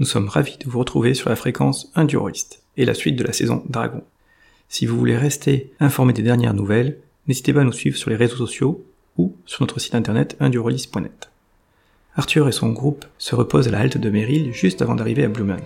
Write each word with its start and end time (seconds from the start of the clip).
Nous 0.00 0.06
sommes 0.06 0.28
ravis 0.28 0.58
de 0.58 0.68
vous 0.68 0.80
retrouver 0.80 1.14
sur 1.14 1.30
la 1.30 1.36
fréquence 1.36 1.92
Indurolist 1.94 2.64
et 2.76 2.84
la 2.84 2.94
suite 2.94 3.14
de 3.14 3.22
la 3.22 3.32
saison 3.32 3.62
Dragon. 3.68 4.02
Si 4.68 4.86
vous 4.86 4.98
voulez 4.98 5.16
rester 5.16 5.72
informé 5.78 6.12
des 6.12 6.22
dernières 6.22 6.52
nouvelles, 6.52 6.98
n'hésitez 7.28 7.52
pas 7.52 7.60
à 7.60 7.64
nous 7.64 7.70
suivre 7.70 7.96
sur 7.96 8.10
les 8.10 8.16
réseaux 8.16 8.34
sociaux 8.36 8.84
ou 9.18 9.36
sur 9.46 9.62
notre 9.62 9.78
site 9.78 9.94
internet 9.94 10.36
indurolist.net. 10.40 11.30
Arthur 12.16 12.48
et 12.48 12.52
son 12.52 12.70
groupe 12.70 13.04
se 13.18 13.36
reposent 13.36 13.68
à 13.68 13.70
la 13.70 13.78
halte 13.78 13.96
de 13.96 14.10
Merrill 14.10 14.52
juste 14.52 14.82
avant 14.82 14.96
d'arriver 14.96 15.22
à 15.22 15.28
Blumen. 15.28 15.62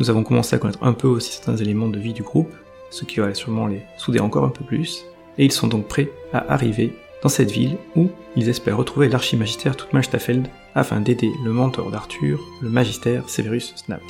Nous 0.00 0.10
avons 0.10 0.24
commencé 0.24 0.56
à 0.56 0.58
connaître 0.58 0.82
un 0.82 0.92
peu 0.92 1.06
aussi 1.06 1.34
certains 1.34 1.56
éléments 1.56 1.88
de 1.88 2.00
vie 2.00 2.12
du 2.12 2.24
groupe, 2.24 2.52
ce 2.90 3.04
qui 3.04 3.20
va 3.20 3.32
sûrement 3.32 3.68
les 3.68 3.82
souder 3.96 4.18
encore 4.18 4.44
un 4.44 4.50
peu 4.50 4.64
plus, 4.64 5.04
et 5.38 5.44
ils 5.44 5.52
sont 5.52 5.68
donc 5.68 5.86
prêts 5.86 6.10
à 6.32 6.52
arriver 6.52 6.94
dans 7.22 7.28
cette 7.28 7.52
ville 7.52 7.76
où 7.94 8.08
ils 8.34 8.48
espèrent 8.48 8.76
retrouver 8.76 9.08
l'archimagistère 9.08 9.76
Toutmal 9.76 10.04
afin 10.74 11.00
d'aider 11.00 11.32
le 11.44 11.52
mentor 11.52 11.90
d'Arthur, 11.90 12.40
le 12.60 12.70
magistère 12.70 13.28
Severus 13.28 13.74
Snap. 13.76 14.02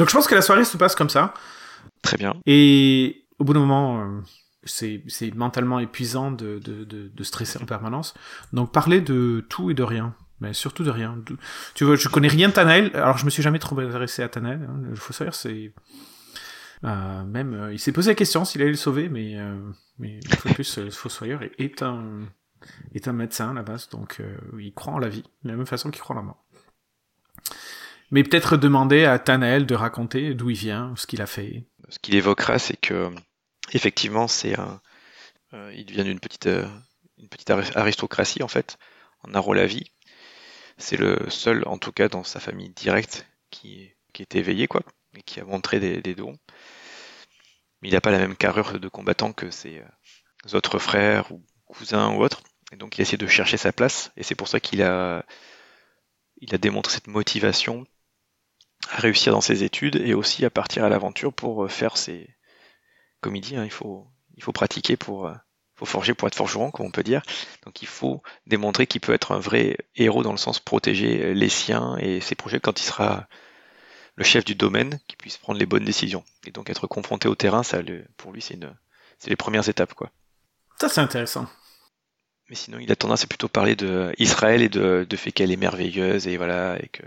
Donc 0.00 0.08
je 0.08 0.14
pense 0.14 0.26
que 0.26 0.34
la 0.34 0.40
soirée 0.40 0.64
se 0.64 0.78
passe 0.78 0.94
comme 0.94 1.10
ça. 1.10 1.34
Très 2.00 2.16
bien. 2.16 2.32
Et 2.46 3.26
au 3.38 3.44
bout 3.44 3.52
d'un 3.52 3.60
moment, 3.60 4.00
euh, 4.00 4.20
c'est 4.64 5.02
mentalement 5.34 5.78
épuisant 5.78 6.30
de, 6.30 6.58
de, 6.58 6.84
de, 6.84 7.22
stresser 7.22 7.62
en 7.62 7.66
permanence. 7.66 8.14
Donc 8.54 8.72
parler 8.72 9.02
de 9.02 9.44
tout 9.50 9.70
et 9.70 9.74
de 9.74 9.82
rien. 9.82 10.14
Mais 10.40 10.54
surtout 10.54 10.84
de 10.84 10.90
rien. 10.90 11.18
Tu 11.74 11.84
vois, 11.84 11.96
je 11.96 12.08
connais 12.08 12.28
rien 12.28 12.48
de 12.48 12.54
Tanael. 12.54 12.90
Alors 12.94 13.18
je 13.18 13.26
me 13.26 13.30
suis 13.30 13.42
jamais 13.42 13.58
trop 13.58 13.78
intéressé 13.78 14.22
à 14.22 14.30
Tanael. 14.30 14.66
Hein. 14.66 14.80
Il 14.88 14.96
faut 14.96 15.12
savoir, 15.12 15.34
c'est... 15.34 15.74
Euh, 16.82 17.24
même, 17.24 17.52
euh, 17.52 17.72
il 17.74 17.78
s'est 17.78 17.92
posé 17.92 18.12
la 18.12 18.14
question 18.14 18.46
s'il 18.46 18.62
allait 18.62 18.70
le 18.70 18.78
sauver, 18.78 19.10
mais, 19.10 19.36
mais 19.98 20.14
une 20.14 20.32
fois 20.38 20.50
de 20.50 20.54
plus, 20.54 20.78
le 20.78 20.90
Fossoyeur 20.90 21.42
est, 21.58 21.82
un, 21.82 22.22
est 22.94 23.06
un 23.06 23.12
médecin 23.12 23.50
à 23.50 23.52
la 23.52 23.62
base, 23.62 23.90
donc 23.90 24.22
il 24.58 24.72
croit 24.72 24.94
en 24.94 24.98
la 24.98 25.10
vie, 25.10 25.24
de 25.44 25.50
la 25.50 25.56
même 25.56 25.66
façon 25.66 25.90
qu'il 25.90 26.00
croit 26.00 26.16
en 26.16 26.20
la 26.20 26.24
mort. 26.24 26.42
Mais 28.10 28.24
peut-être 28.24 28.56
demander 28.56 29.04
à 29.04 29.18
Tanael 29.18 29.66
de 29.66 29.74
raconter 29.74 30.34
d'où 30.34 30.50
il 30.50 30.56
vient, 30.56 30.94
ce 30.96 31.06
qu'il 31.06 31.22
a 31.22 31.26
fait. 31.26 31.64
Ce 31.88 31.98
qu'il 31.98 32.16
évoquera, 32.16 32.58
c'est 32.58 32.76
que 32.76 33.10
effectivement, 33.72 34.26
c'est 34.26 34.56
euh, 35.52 35.72
il 35.74 35.90
vient 35.90 36.04
d'une 36.04 36.20
petite, 36.20 36.46
euh, 36.46 36.66
aristocratie 37.74 38.42
en 38.42 38.48
fait, 38.48 38.78
en 39.22 39.34
Arolavi. 39.34 39.92
C'est 40.78 40.96
le 40.96 41.18
seul, 41.28 41.64
en 41.66 41.78
tout 41.78 41.92
cas 41.92 42.08
dans 42.08 42.24
sa 42.24 42.40
famille 42.40 42.70
directe, 42.70 43.26
qui, 43.50 43.92
est 44.18 44.34
éveillé 44.34 44.66
quoi, 44.66 44.82
et 45.16 45.22
qui 45.22 45.40
a 45.40 45.44
montré 45.44 45.80
des, 45.80 46.00
des 46.02 46.14
dons. 46.14 46.36
Mais 47.82 47.88
il 47.88 47.92
n'a 47.92 48.00
pas 48.00 48.10
la 48.10 48.18
même 48.18 48.36
carrure 48.36 48.78
de 48.78 48.88
combattant 48.88 49.32
que 49.32 49.50
ses 49.50 49.78
euh, 49.78 50.56
autres 50.56 50.78
frères 50.78 51.30
ou 51.32 51.42
cousins 51.66 52.12
ou 52.14 52.22
autres. 52.22 52.42
Et 52.72 52.76
donc 52.76 52.96
il 52.96 53.00
a 53.00 53.02
essayé 53.02 53.18
de 53.18 53.26
chercher 53.26 53.56
sa 53.56 53.72
place, 53.72 54.12
et 54.16 54.22
c'est 54.22 54.34
pour 54.34 54.48
ça 54.48 54.60
qu'il 54.60 54.82
a, 54.82 55.24
il 56.38 56.54
a 56.54 56.58
démontré 56.58 56.92
cette 56.92 57.08
motivation 57.08 57.86
à 58.88 58.96
réussir 58.96 59.32
dans 59.32 59.40
ses 59.40 59.62
études 59.64 59.96
et 59.96 60.14
aussi 60.14 60.44
à 60.44 60.50
partir 60.50 60.84
à 60.84 60.88
l'aventure 60.88 61.32
pour 61.32 61.64
euh, 61.64 61.68
faire 61.68 61.96
ses, 61.96 62.28
comme 63.20 63.36
il 63.36 63.40
dit, 63.40 63.56
hein, 63.56 63.64
il 63.64 63.70
faut, 63.70 64.06
il 64.36 64.42
faut 64.42 64.52
pratiquer 64.52 64.96
pour, 64.96 65.26
euh, 65.26 65.34
faut 65.76 65.86
forger 65.86 66.14
pour 66.14 66.28
être 66.28 66.34
forgeron, 66.34 66.70
comme 66.70 66.86
on 66.86 66.90
peut 66.90 67.02
dire. 67.02 67.22
Donc 67.64 67.82
il 67.82 67.88
faut 67.88 68.22
démontrer 68.46 68.86
qu'il 68.86 69.00
peut 69.00 69.12
être 69.12 69.32
un 69.32 69.38
vrai 69.38 69.76
héros 69.96 70.22
dans 70.22 70.32
le 70.32 70.38
sens 70.38 70.60
protéger 70.60 71.34
les 71.34 71.48
siens 71.48 71.96
et 71.98 72.20
ses 72.20 72.34
projets 72.34 72.60
quand 72.60 72.80
il 72.80 72.84
sera 72.84 73.28
le 74.16 74.24
chef 74.24 74.44
du 74.44 74.54
domaine, 74.54 75.00
qu'il 75.08 75.16
puisse 75.16 75.38
prendre 75.38 75.58
les 75.58 75.66
bonnes 75.66 75.84
décisions. 75.84 76.24
Et 76.46 76.50
donc 76.50 76.68
être 76.68 76.86
confronté 76.86 77.28
au 77.28 77.34
terrain, 77.34 77.62
ça, 77.62 77.78
pour 78.18 78.32
lui, 78.32 78.42
c'est 78.42 78.54
une, 78.54 78.76
c'est 79.18 79.30
les 79.30 79.36
premières 79.36 79.68
étapes, 79.68 79.94
quoi. 79.94 80.10
Ça, 80.78 80.88
c'est 80.88 81.00
intéressant. 81.00 81.46
Mais 82.48 82.56
sinon, 82.56 82.78
il 82.78 82.90
a 82.90 82.96
tendance 82.96 83.24
à 83.24 83.26
plutôt 83.26 83.48
parler 83.48 83.76
de 83.76 84.12
Israël 84.18 84.60
et 84.60 84.68
de, 84.68 85.06
de 85.08 85.16
fait 85.16 85.30
qu'elle 85.30 85.52
est 85.52 85.56
merveilleuse 85.56 86.26
et 86.26 86.36
voilà, 86.36 86.76
et 86.82 86.88
que 86.88 87.02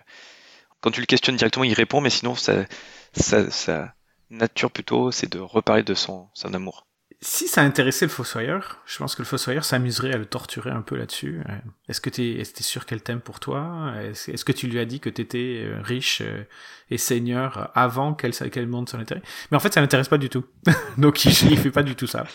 quand 0.83 0.91
tu 0.91 0.99
le 0.99 1.05
questionnes 1.05 1.37
directement, 1.37 1.63
il 1.63 1.73
répond, 1.73 2.01
mais 2.01 2.09
sinon, 2.09 2.35
sa, 2.35 2.65
sa, 3.13 3.95
nature 4.29 4.69
plutôt, 4.69 5.11
c'est 5.11 5.31
de 5.31 5.39
reparler 5.39 5.83
de 5.83 5.93
son, 5.93 6.27
son 6.33 6.53
amour. 6.53 6.87
Si 7.21 7.47
ça 7.47 7.61
intéressait 7.61 8.05
le 8.05 8.11
Fossoyeur, 8.11 8.81
je 8.85 8.97
pense 8.97 9.15
que 9.15 9.21
le 9.21 9.25
Fossoyeur 9.25 9.63
s'amuserait 9.63 10.11
à 10.11 10.17
le 10.17 10.25
torturer 10.25 10.71
un 10.71 10.81
peu 10.81 10.97
là-dessus. 10.97 11.41
Euh, 11.47 11.53
est-ce 11.87 12.01
que 12.01 12.09
tu 12.09 12.37
es, 12.37 12.43
sûr 12.43 12.85
qu'elle 12.85 13.01
t'aime 13.01 13.21
pour 13.21 13.39
toi? 13.39 13.93
Est-ce 14.03 14.43
que 14.43 14.51
tu 14.51 14.67
lui 14.67 14.77
as 14.77 14.83
dit 14.83 14.99
que 14.99 15.09
tu 15.09 15.21
étais 15.21 15.63
euh, 15.63 15.81
riche 15.81 16.19
euh, 16.19 16.43
et 16.89 16.97
seigneur 16.97 17.71
avant 17.75 18.13
qu'elle 18.13 18.33
qu'elle 18.33 18.67
monte 18.67 18.89
son 18.89 18.99
intérêt? 18.99 19.21
Mais 19.51 19.55
en 19.55 19.61
fait, 19.61 19.73
ça 19.73 19.79
l'intéresse 19.79 20.09
pas 20.09 20.17
du 20.17 20.27
tout. 20.27 20.43
Donc, 20.97 21.23
il, 21.23 21.31
il 21.49 21.57
fait 21.57 21.71
pas 21.71 21.83
du 21.83 21.95
tout 21.95 22.07
ça. 22.07 22.25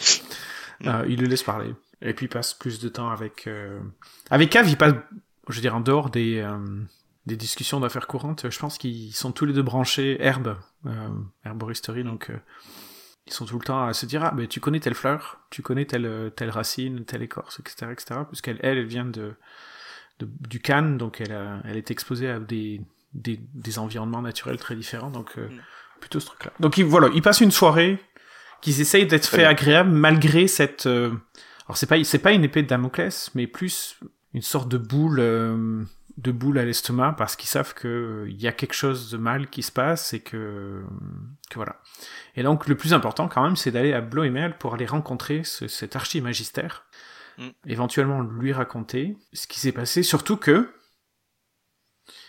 il 0.80 1.20
le 1.20 1.26
laisse 1.26 1.42
parler. 1.42 1.74
Et 2.00 2.14
puis, 2.14 2.24
il 2.24 2.30
passe 2.30 2.54
plus 2.54 2.78
de 2.78 2.88
temps 2.88 3.10
avec... 3.10 3.46
Avec 4.30 4.48
Cav, 4.48 4.66
il 4.70 4.78
passe, 4.78 4.94
je 5.48 5.54
veux 5.54 5.60
dire, 5.60 5.74
en 5.74 5.80
dehors 5.80 6.08
des 6.08 6.42
des 7.28 7.36
discussions 7.36 7.78
d'affaires 7.78 8.08
courantes, 8.08 8.50
je 8.50 8.58
pense 8.58 8.78
qu'ils 8.78 9.14
sont 9.14 9.30
tous 9.30 9.44
les 9.44 9.52
deux 9.52 9.62
branchés 9.62 10.16
herbe, 10.20 10.56
euh, 10.86 11.08
herboristerie, 11.44 12.02
donc 12.02 12.30
euh, 12.30 12.38
ils 13.26 13.32
sont 13.32 13.44
tout 13.44 13.58
le 13.58 13.64
temps 13.64 13.84
à 13.84 13.92
se 13.92 14.06
dire 14.06 14.24
ah 14.24 14.32
ben 14.32 14.48
tu 14.48 14.58
connais 14.58 14.80
telle 14.80 14.94
fleur, 14.94 15.38
tu 15.50 15.62
connais 15.62 15.84
telle 15.84 16.32
telle 16.34 16.50
racine, 16.50 17.04
telle 17.04 17.22
écorce, 17.22 17.60
etc., 17.60 17.92
etc. 17.92 18.20
Puisqu'elle 18.26 18.58
elle, 18.62 18.78
elle 18.78 18.86
vient 18.86 19.04
de, 19.04 19.34
du 20.18 20.60
Cannes, 20.60 20.98
donc 20.98 21.20
elle 21.20 21.32
a, 21.32 21.60
elle 21.64 21.76
est 21.76 21.90
exposée 21.90 22.28
à 22.28 22.40
des 22.40 22.80
des, 23.14 23.40
des 23.54 23.78
environnements 23.78 24.22
naturels 24.22 24.58
très 24.58 24.74
différents, 24.74 25.10
donc 25.10 25.32
euh, 25.38 25.48
mm. 25.48 25.60
plutôt 26.00 26.20
ce 26.20 26.26
truc-là. 26.26 26.52
Donc 26.58 26.78
voilà, 26.80 27.08
ils 27.14 27.22
passent 27.22 27.40
une 27.40 27.52
soirée 27.52 27.98
qu'ils 28.62 28.80
essayent 28.80 29.06
d'être 29.06 29.28
fait 29.28 29.44
agréable 29.44 29.90
malgré 29.90 30.48
cette 30.48 30.86
alors 30.86 31.76
c'est 31.76 31.86
pas 31.86 32.02
c'est 32.02 32.18
pas 32.18 32.32
une 32.32 32.44
épée 32.44 32.62
de 32.62 32.68
Damoclès, 32.68 33.30
mais 33.34 33.46
plus 33.46 34.00
une 34.32 34.42
sorte 34.42 34.68
de 34.68 34.78
boule 34.78 35.20
de 36.18 36.32
boule 36.32 36.58
à 36.58 36.64
l'estomac 36.64 37.14
parce 37.16 37.36
qu'ils 37.36 37.48
savent 37.48 37.74
qu'il 37.74 37.88
euh, 37.88 38.30
y 38.30 38.48
a 38.48 38.52
quelque 38.52 38.74
chose 38.74 39.10
de 39.10 39.16
mal 39.16 39.48
qui 39.48 39.62
se 39.62 39.70
passe 39.70 40.12
et 40.12 40.20
que, 40.20 40.84
que 41.48 41.54
voilà. 41.54 41.80
Et 42.34 42.42
donc 42.42 42.66
le 42.66 42.76
plus 42.76 42.92
important 42.92 43.28
quand 43.28 43.42
même, 43.42 43.54
c'est 43.54 43.70
d'aller 43.70 43.92
à 43.92 44.00
Bloemel 44.00 44.58
pour 44.58 44.74
aller 44.74 44.84
rencontrer 44.84 45.44
cet 45.44 45.94
archimagistère, 45.94 46.86
mm. 47.38 47.48
éventuellement 47.66 48.20
lui 48.20 48.52
raconter 48.52 49.16
ce 49.32 49.46
qui 49.46 49.60
s'est 49.60 49.72
passé, 49.72 50.02
surtout 50.02 50.36
que 50.36 50.74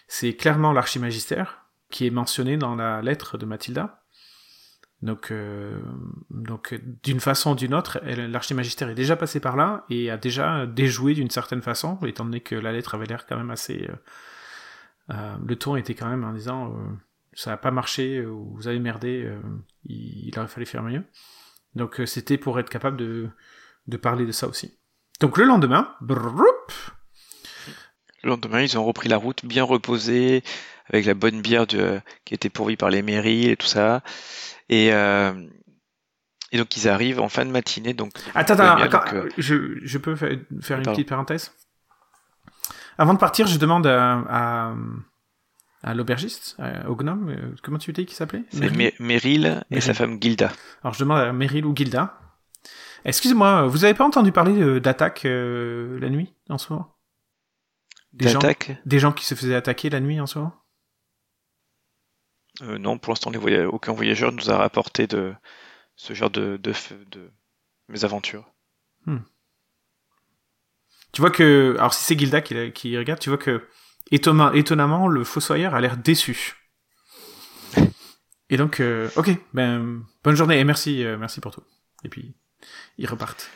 c'est 0.08 0.36
clairement 0.36 0.72
l'archimagistère 0.72 1.66
qui 1.90 2.06
est 2.06 2.12
mentionné 2.12 2.58
dans 2.58 2.76
la 2.76 3.02
lettre 3.02 3.40
de 3.40 3.48
Mathilda. 3.48 3.99
Donc, 5.02 5.32
euh, 5.32 5.80
donc 6.30 6.78
d'une 7.04 7.22
façon 7.22 7.54
ou 7.54 7.56
d'une 7.56 7.74
autre, 7.74 8.00
l'archimagistère 8.04 8.90
est 8.90 8.96
déjà 8.96 9.16
passé 9.16 9.40
par 9.40 9.56
là 9.56 9.86
et 9.90 10.12
a 10.12 10.18
déjà 10.18 10.66
déjoué 10.66 11.14
d'une 11.14 11.30
certaine 11.30 11.62
façon, 11.62 11.98
étant 12.06 12.26
donné 12.26 12.42
que 12.42 12.56
la 12.56 12.74
lettre 12.74 12.96
avait 12.96 13.06
l'air 13.06 13.26
quand 13.26 13.38
même 13.38 13.52
assez. 13.52 13.88
Euh, 13.90 13.96
euh, 15.12 15.36
le 15.46 15.56
ton 15.56 15.76
était 15.78 15.96
quand 15.96 16.10
même 16.10 16.24
en 16.24 16.34
disant 16.34 16.76
ça 17.34 17.52
n'a 17.52 17.58
pas 17.58 17.72
marché, 17.72 18.26
ou 18.26 18.54
vous 18.56 18.68
avez 18.68 18.80
merdé, 18.80 19.32
il, 19.86 20.32
aurait 20.38 20.48
fallu 20.48 20.66
faire 20.66 20.84
mieux. 20.84 21.04
Donc 21.76 22.02
c'était 22.06 22.38
pour 22.38 22.60
être 22.60 22.70
capable 22.70 22.98
de, 22.98 23.30
de 23.88 23.98
parler 23.98 24.26
de 24.26 24.32
ça 24.32 24.48
aussi. 24.48 24.78
Donc 25.22 25.38
le 25.38 25.46
lendemain, 25.46 25.96
le 28.24 28.30
lendemain, 28.30 28.62
ils 28.62 28.78
ont 28.78 28.86
repris 28.86 29.10
la 29.10 29.18
route 29.18 29.46
bien 29.46 29.64
reposée, 29.64 30.44
avec 30.92 31.06
la 31.06 31.14
bonne 31.14 31.42
bière 31.42 31.68
de, 31.68 32.02
qui 32.26 32.34
était 32.34 32.50
pourvue 32.50 32.78
par 32.78 32.90
les 32.90 33.02
mairies 33.02 33.50
et 33.50 33.56
tout 33.56 33.68
ça. 33.68 34.02
Et, 34.70 34.90
euh, 34.94 35.34
et 36.52 36.58
donc 36.58 36.76
ils 36.76 36.88
arrivent 36.90 37.20
en 37.20 37.30
fin 37.30 37.46
de 37.46 37.52
matinée. 37.52 37.94
Donc, 37.94 38.14
attends, 38.36 38.60
attends, 38.60 39.02
euh, 39.14 39.30
je, 39.38 39.80
je, 39.82 39.98
peux 39.98 40.16
faire, 40.16 40.32
une 40.32 40.84
petite 40.84 41.10
parenthèse? 41.10 41.54
Avant 42.98 43.14
de 43.14 43.20
partir, 43.20 43.48
je 43.48 43.58
demande 43.58 43.88
à, 43.88 44.74
à, 45.84 45.94
l'aubergiste, 45.94 46.58
au 46.88 46.96
gnome, 46.96 47.30
euh, 47.30 47.56
comment 47.64 47.78
tu 47.78 47.94
dis 47.94 48.06
qu'il 48.06 48.16
s'appelait? 48.16 48.44
C'est 48.52 49.00
Meryl? 49.00 49.64
Et 49.72 49.80
sa 49.80 49.94
femme 49.94 50.22
Gilda. 50.22 50.52
Alors 50.84 50.94
je 50.94 51.00
demande 51.00 51.20
à 51.20 51.32
Meryl 51.32 51.66
ou 51.66 51.76
Gilda. 51.76 52.20
Excusez-moi, 53.06 53.68
vous 53.68 53.86
avez 53.86 53.94
pas 53.94 54.04
entendu 54.04 54.34
parler 54.34 54.82
d'attaque 54.82 55.22
la 55.24 56.10
nuit 56.10 56.34
en 56.50 56.58
ce 56.58 56.74
moment? 56.74 56.99
Des 58.20 58.30
gens, 58.30 58.40
des 58.86 59.00
gens 59.00 59.12
qui 59.12 59.26
se 59.26 59.36
faisaient 59.36 59.56
attaquer 59.56 59.90
la 59.90 60.00
nuit 60.00 60.20
en 60.20 60.28
ce 60.28 60.40
moment 60.40 60.56
euh, 62.62 62.78
non, 62.78 62.98
pour 62.98 63.12
l'instant, 63.12 63.32
aucun 63.72 63.94
voyageur 63.94 64.32
nous 64.32 64.50
a 64.50 64.58
rapporté 64.58 65.08
de 65.08 65.34
ce 65.96 66.14
genre 66.14 66.30
de, 66.30 66.58
de, 66.58 66.74
de 67.12 67.32
mésaventures. 67.88 68.52
Hmm. 69.06 69.20
Tu 71.12 71.22
vois 71.22 71.32
que, 71.32 71.76
alors 71.78 71.94
si 71.94 72.04
c'est 72.04 72.20
Gilda 72.20 72.42
qui, 72.42 72.72
qui, 72.74 72.98
regarde, 72.98 73.20
tu 73.20 73.30
vois 73.30 73.38
que 73.38 73.68
étonnamment, 74.12 74.52
étonnamment 74.54 75.08
le 75.08 75.24
fossoyeur 75.24 75.74
a 75.74 75.82
l'air 75.82 75.98
déçu. 75.98 76.56
Et 78.50 78.58
donc, 78.58 78.80
euh, 78.80 79.10
ok, 79.16 79.30
ben, 79.54 80.04
bonne 80.24 80.36
journée 80.36 80.60
et 80.60 80.64
merci, 80.64 81.04
euh, 81.06 81.18
merci 81.20 81.40
pour 81.40 81.54
tout. 81.54 81.62
Et 82.04 82.10
puis, 82.10 82.34
ils 82.98 83.08
repartent. 83.08 83.48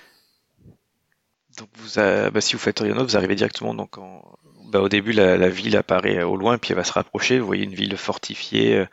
Donc 1.58 1.68
vous, 1.78 1.98
a- 1.98 2.30
bah, 2.30 2.42
si 2.42 2.54
vous 2.54 2.60
faites 2.60 2.80
rien 2.80 2.94
d'autre, 2.94 3.10
vous 3.10 3.18
arrivez 3.18 3.34
directement 3.34 3.74
donc 3.74 3.98
en, 3.98 4.38
bah, 4.74 4.82
au 4.82 4.90
début 4.90 5.12
la, 5.14 5.50
ville 5.50 5.78
apparaît 5.78 6.24
au 6.24 6.36
loin 6.36 6.58
puis 6.58 6.72
elle 6.72 6.78
va 6.78 6.84
se 6.84 6.94
rapprocher. 6.94 7.40
Vous 7.40 7.46
voyez 7.46 7.64
une 7.64 7.76
ville 7.76 7.96
fortifiée 7.96 8.78
euh, 8.78 8.86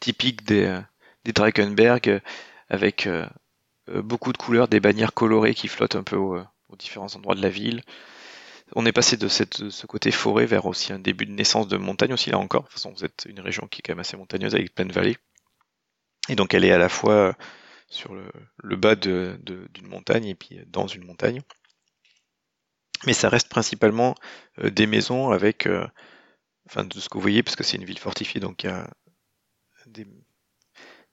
typique 0.00 0.44
des, 0.44 0.64
euh, 0.64 0.80
des 1.24 1.32
Drakenberg 1.32 2.08
euh, 2.08 2.20
avec 2.68 3.06
euh, 3.06 3.26
euh, 3.90 4.02
beaucoup 4.02 4.32
de 4.32 4.38
couleurs, 4.38 4.68
des 4.68 4.80
bannières 4.80 5.12
colorées 5.14 5.54
qui 5.54 5.68
flottent 5.68 5.96
un 5.96 6.02
peu 6.02 6.16
au- 6.16 6.36
euh, 6.36 6.44
aux 6.70 6.76
différents 6.76 7.14
endroits 7.14 7.34
de 7.34 7.42
la 7.42 7.50
ville. 7.50 7.82
On 8.74 8.86
est 8.86 8.92
passé 8.92 9.16
de 9.16 9.28
ce 9.28 9.86
côté 9.86 10.10
forêt 10.10 10.46
vers 10.46 10.66
aussi 10.66 10.92
un 10.92 10.98
début 10.98 11.24
de 11.26 11.32
naissance 11.32 11.68
de 11.68 11.78
montagne 11.78 12.12
aussi 12.12 12.30
là 12.30 12.38
encore. 12.38 12.62
De 12.62 12.66
toute 12.68 12.74
façon, 12.74 12.92
vous 12.92 13.04
êtes 13.04 13.26
une 13.28 13.40
région 13.40 13.66
qui 13.66 13.80
est 13.80 13.82
quand 13.82 13.92
même 13.92 14.00
assez 14.00 14.16
montagneuse 14.16 14.54
avec 14.54 14.74
plein 14.74 14.84
de 14.84 14.92
vallées. 14.92 15.16
Et 16.28 16.36
donc 16.36 16.54
elle 16.54 16.64
est 16.64 16.72
à 16.72 16.78
la 16.78 16.88
fois 16.88 17.12
euh, 17.12 17.32
sur 17.88 18.14
le, 18.14 18.76
bas 18.76 18.94
d'une 18.94 19.68
montagne 19.84 20.26
et 20.26 20.34
puis 20.34 20.60
dans 20.66 20.86
une 20.86 21.04
montagne. 21.04 21.40
Mais 23.06 23.12
ça 23.12 23.28
reste 23.28 23.48
principalement 23.48 24.14
euh, 24.58 24.70
des 24.70 24.86
maisons 24.86 25.30
avec, 25.30 25.66
euh, 25.66 25.86
enfin 26.66 26.84
de 26.84 26.98
ce 26.98 27.08
que 27.08 27.14
vous 27.14 27.22
voyez, 27.22 27.42
parce 27.42 27.56
que 27.56 27.64
c'est 27.64 27.76
une 27.76 27.84
ville 27.84 27.98
fortifiée, 27.98 28.40
donc 28.40 28.64
il 28.64 28.70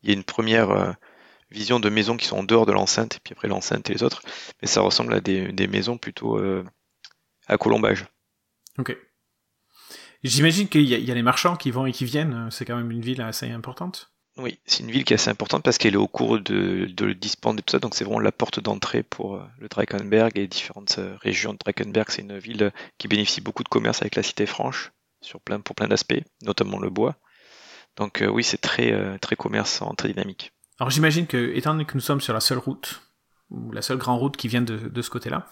y 0.04 0.12
a, 0.12 0.14
une 0.14 0.24
première 0.24 0.72
euh, 0.72 0.92
vision 1.52 1.80
de 1.80 1.90
maisons 1.90 2.18
qui 2.18 2.26
sont 2.26 2.38
en 2.38 2.44
dehors 2.44 2.66
de 2.66 2.72
l'enceinte, 2.72 3.16
et 3.16 3.20
puis 3.24 3.34
après 3.34 3.48
l'enceinte 3.48 3.90
et 3.90 3.94
les 3.94 4.04
autres, 4.04 4.22
mais 4.62 4.68
ça 4.68 4.82
ressemble 4.82 5.14
à 5.14 5.22
des, 5.22 5.68
maisons 5.68 5.98
plutôt 5.98 6.40
à 7.48 7.58
colombage. 7.58 8.06
Ok. 8.78 8.98
J'imagine 10.24 10.68
qu'il 10.68 10.82
y 10.82 11.12
a 11.12 11.14
les 11.14 11.22
marchands 11.22 11.56
qui 11.56 11.70
vont 11.70 11.86
et 11.86 11.92
qui 11.92 12.04
viennent. 12.04 12.50
C'est 12.50 12.66
quand 12.66 12.76
même 12.76 12.90
une 12.90 13.02
ville 13.02 13.22
assez 13.22 13.50
importante. 13.52 14.15
Oui, 14.38 14.60
c'est 14.66 14.84
une 14.84 14.92
ville 14.92 15.06
qui 15.06 15.14
est 15.14 15.16
assez 15.16 15.30
importante 15.30 15.64
parce 15.64 15.78
qu'elle 15.78 15.94
est 15.94 15.98
au 15.98 16.10
cours 16.10 16.40
de, 16.40 16.86
de 16.86 17.14
Dispand 17.14 17.58
et 17.58 17.62
tout 17.62 17.72
ça, 17.72 17.80
donc 17.80 17.96
c'est 17.96 18.04
vraiment 18.04 18.20
la 18.20 18.34
porte 18.34 18.60
d'entrée 18.60 19.02
pour 19.02 19.36
euh, 19.36 19.44
le 19.60 19.70
Drakenberg 19.70 20.38
et 20.38 20.46
différentes 20.48 20.98
euh, 21.00 21.16
régions 21.22 21.54
de 21.54 21.58
Drakenberg. 21.58 22.08
C'est 22.10 22.22
une 22.22 22.38
ville 22.38 22.74
qui 22.98 23.08
bénéficie 23.08 23.40
beaucoup 23.40 23.64
de 23.64 23.70
commerce 23.70 24.02
avec 24.02 24.16
la 24.16 24.24
cité 24.24 24.46
franche 24.46 24.92
sur 25.22 25.40
plein, 25.40 25.62
pour 25.62 25.74
plein 25.74 25.88
d'aspects, 25.88 26.22
notamment 26.42 26.80
le 26.80 26.90
bois. 26.90 27.16
Donc 27.96 28.22
euh, 28.22 28.28
oui, 28.28 28.44
c'est 28.44 28.58
très, 28.58 28.92
euh, 28.92 29.18
très 29.20 29.38
commerçant, 29.38 29.94
très 29.96 30.10
dynamique. 30.10 30.52
Alors 30.80 30.90
j'imagine 30.90 31.28
que, 31.28 31.56
étant 31.56 31.72
donné 31.72 31.86
que 31.86 31.94
nous 31.94 32.02
sommes 32.02 32.20
sur 32.20 32.34
la 32.34 32.42
seule 32.42 32.58
route, 32.58 33.02
ou 33.52 33.72
la 33.72 33.82
seule 33.82 33.98
grande 33.98 34.20
route 34.20 34.36
qui 34.36 34.50
vient 34.50 34.62
de, 34.62 34.76
de 34.76 35.02
ce 35.02 35.10
côté-là, 35.10 35.48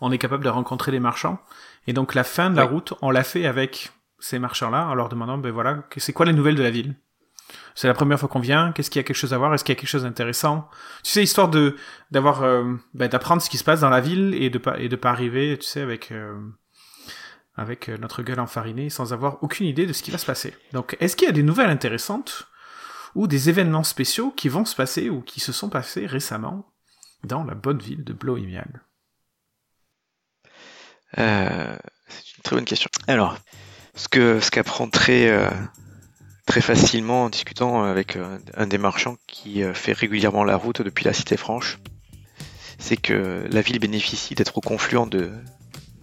on 0.00 0.10
est 0.10 0.18
capable 0.18 0.42
de 0.42 0.48
rencontrer 0.48 0.90
les 0.90 0.98
marchands. 0.98 1.38
Et 1.86 1.92
donc 1.92 2.16
la 2.16 2.24
fin 2.24 2.50
de 2.50 2.56
la 2.56 2.66
Oui. 2.66 2.72
route, 2.72 2.94
on 3.02 3.12
l'a 3.12 3.22
fait 3.22 3.46
avec 3.46 3.92
ces 4.18 4.40
marchands-là, 4.40 4.88
en 4.88 4.94
leur 4.94 5.08
demandant, 5.08 5.38
ben 5.38 5.52
voilà, 5.52 5.84
c'est 5.96 6.12
quoi 6.12 6.26
les 6.26 6.32
nouvelles 6.32 6.56
de 6.56 6.62
la 6.64 6.70
ville? 6.70 6.96
C'est 7.74 7.88
la 7.88 7.94
première 7.94 8.18
fois 8.18 8.28
qu'on 8.28 8.40
vient, 8.40 8.72
qu'est-ce 8.72 8.90
qu'il 8.90 8.98
y 8.98 9.04
a 9.04 9.04
quelque 9.04 9.16
chose 9.16 9.34
à 9.34 9.38
voir, 9.38 9.52
est-ce 9.54 9.62
qu'il 9.62 9.74
y 9.74 9.76
a 9.76 9.80
quelque 9.80 9.88
chose 9.88 10.04
d'intéressant? 10.04 10.68
Tu 11.02 11.12
sais, 11.12 11.22
histoire 11.22 11.48
de 11.48 11.76
d'avoir, 12.10 12.42
euh, 12.42 12.74
ben, 12.94 13.08
d'apprendre 13.08 13.42
ce 13.42 13.50
qui 13.50 13.58
se 13.58 13.64
passe 13.64 13.80
dans 13.80 13.90
la 13.90 14.00
ville 14.00 14.34
et 14.34 14.50
de 14.50 14.58
pas 14.58 14.78
et 14.78 14.88
de 14.88 14.96
pas 14.96 15.10
arriver, 15.10 15.58
tu 15.58 15.66
sais, 15.66 15.82
avec 15.82 16.10
euh, 16.10 16.34
avec 17.56 17.88
euh, 17.88 17.98
notre 17.98 18.22
gueule 18.22 18.40
enfarinée 18.40 18.90
sans 18.90 19.12
avoir 19.12 19.42
aucune 19.42 19.66
idée 19.66 19.86
de 19.86 19.92
ce 19.92 20.02
qui 20.02 20.10
va 20.10 20.18
se 20.18 20.26
passer. 20.26 20.54
Donc, 20.72 20.96
est-ce 21.00 21.16
qu'il 21.16 21.26
y 21.26 21.30
a 21.30 21.34
des 21.34 21.42
nouvelles 21.42 21.70
intéressantes 21.70 22.48
ou 23.14 23.26
des 23.26 23.48
événements 23.48 23.84
spéciaux 23.84 24.30
qui 24.30 24.48
vont 24.48 24.64
se 24.64 24.76
passer 24.76 25.08
ou 25.08 25.22
qui 25.22 25.40
se 25.40 25.52
sont 25.52 25.68
passés 25.68 26.06
récemment 26.06 26.66
dans 27.24 27.44
la 27.44 27.54
bonne 27.54 27.78
ville 27.78 28.04
de 28.04 28.12
Bloimial 28.12 28.82
Euh, 31.18 31.76
c'est 32.08 32.36
une 32.36 32.42
très 32.42 32.56
bonne 32.56 32.64
question. 32.64 32.90
Alors, 33.06 33.36
ce 33.94 34.08
que 34.08 34.40
ce 34.40 34.50
qu'apprend 34.50 34.88
très 34.90 35.30
très 36.46 36.60
facilement 36.60 37.24
en 37.24 37.28
discutant 37.30 37.82
avec 37.82 38.16
euh, 38.16 38.38
un 38.56 38.66
des 38.66 38.78
marchands 38.78 39.16
qui 39.26 39.62
euh, 39.62 39.74
fait 39.74 39.92
régulièrement 39.92 40.44
la 40.44 40.56
route 40.56 40.80
depuis 40.80 41.04
la 41.04 41.12
Cité 41.12 41.36
Franche, 41.36 41.78
c'est 42.78 42.96
que 42.96 43.46
la 43.50 43.60
ville 43.60 43.78
bénéficie 43.80 44.34
d'être 44.34 44.56
au 44.56 44.60
confluent 44.60 45.06
de 45.10 45.32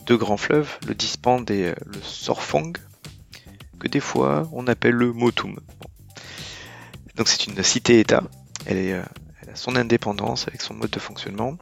deux 0.06 0.18
grands 0.18 0.38
fleuves, 0.38 0.78
le 0.86 0.94
Dispand 0.95 1.50
et 1.50 1.69
euh, 1.69 1.75
le 1.86 2.00
Sorfong, 2.01 2.78
que 3.80 3.88
des 3.88 4.01
fois 4.01 4.48
on 4.51 4.68
appelle 4.68 4.94
le 4.95 5.13
Motum. 5.13 5.60
Donc 7.16 7.28
c'est 7.28 7.48
une 7.48 7.63
cité-État. 7.63 8.24
Elle, 8.66 8.78
euh, 8.78 9.01
a 9.51 9.56
son 9.56 9.75
indépendance 9.75 10.48
avec 10.48 10.62
son 10.62 10.74
mode 10.74 10.90
de 10.90 11.00
fonctionnement, 11.00 11.57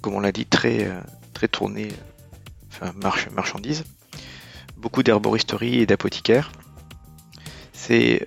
comme 0.00 0.14
on 0.14 0.20
l'a 0.20 0.32
dit, 0.32 0.46
très 0.46 0.86
euh, 0.86 1.00
très 1.34 1.46
tourné 1.46 1.88
enfin 2.70 2.92
march- 2.96 3.30
marchandises, 3.30 3.84
beaucoup 4.76 5.04
d'herboristerie 5.04 5.80
et 5.80 5.86
d'apothicaires. 5.86 6.50
C'est 7.80 8.26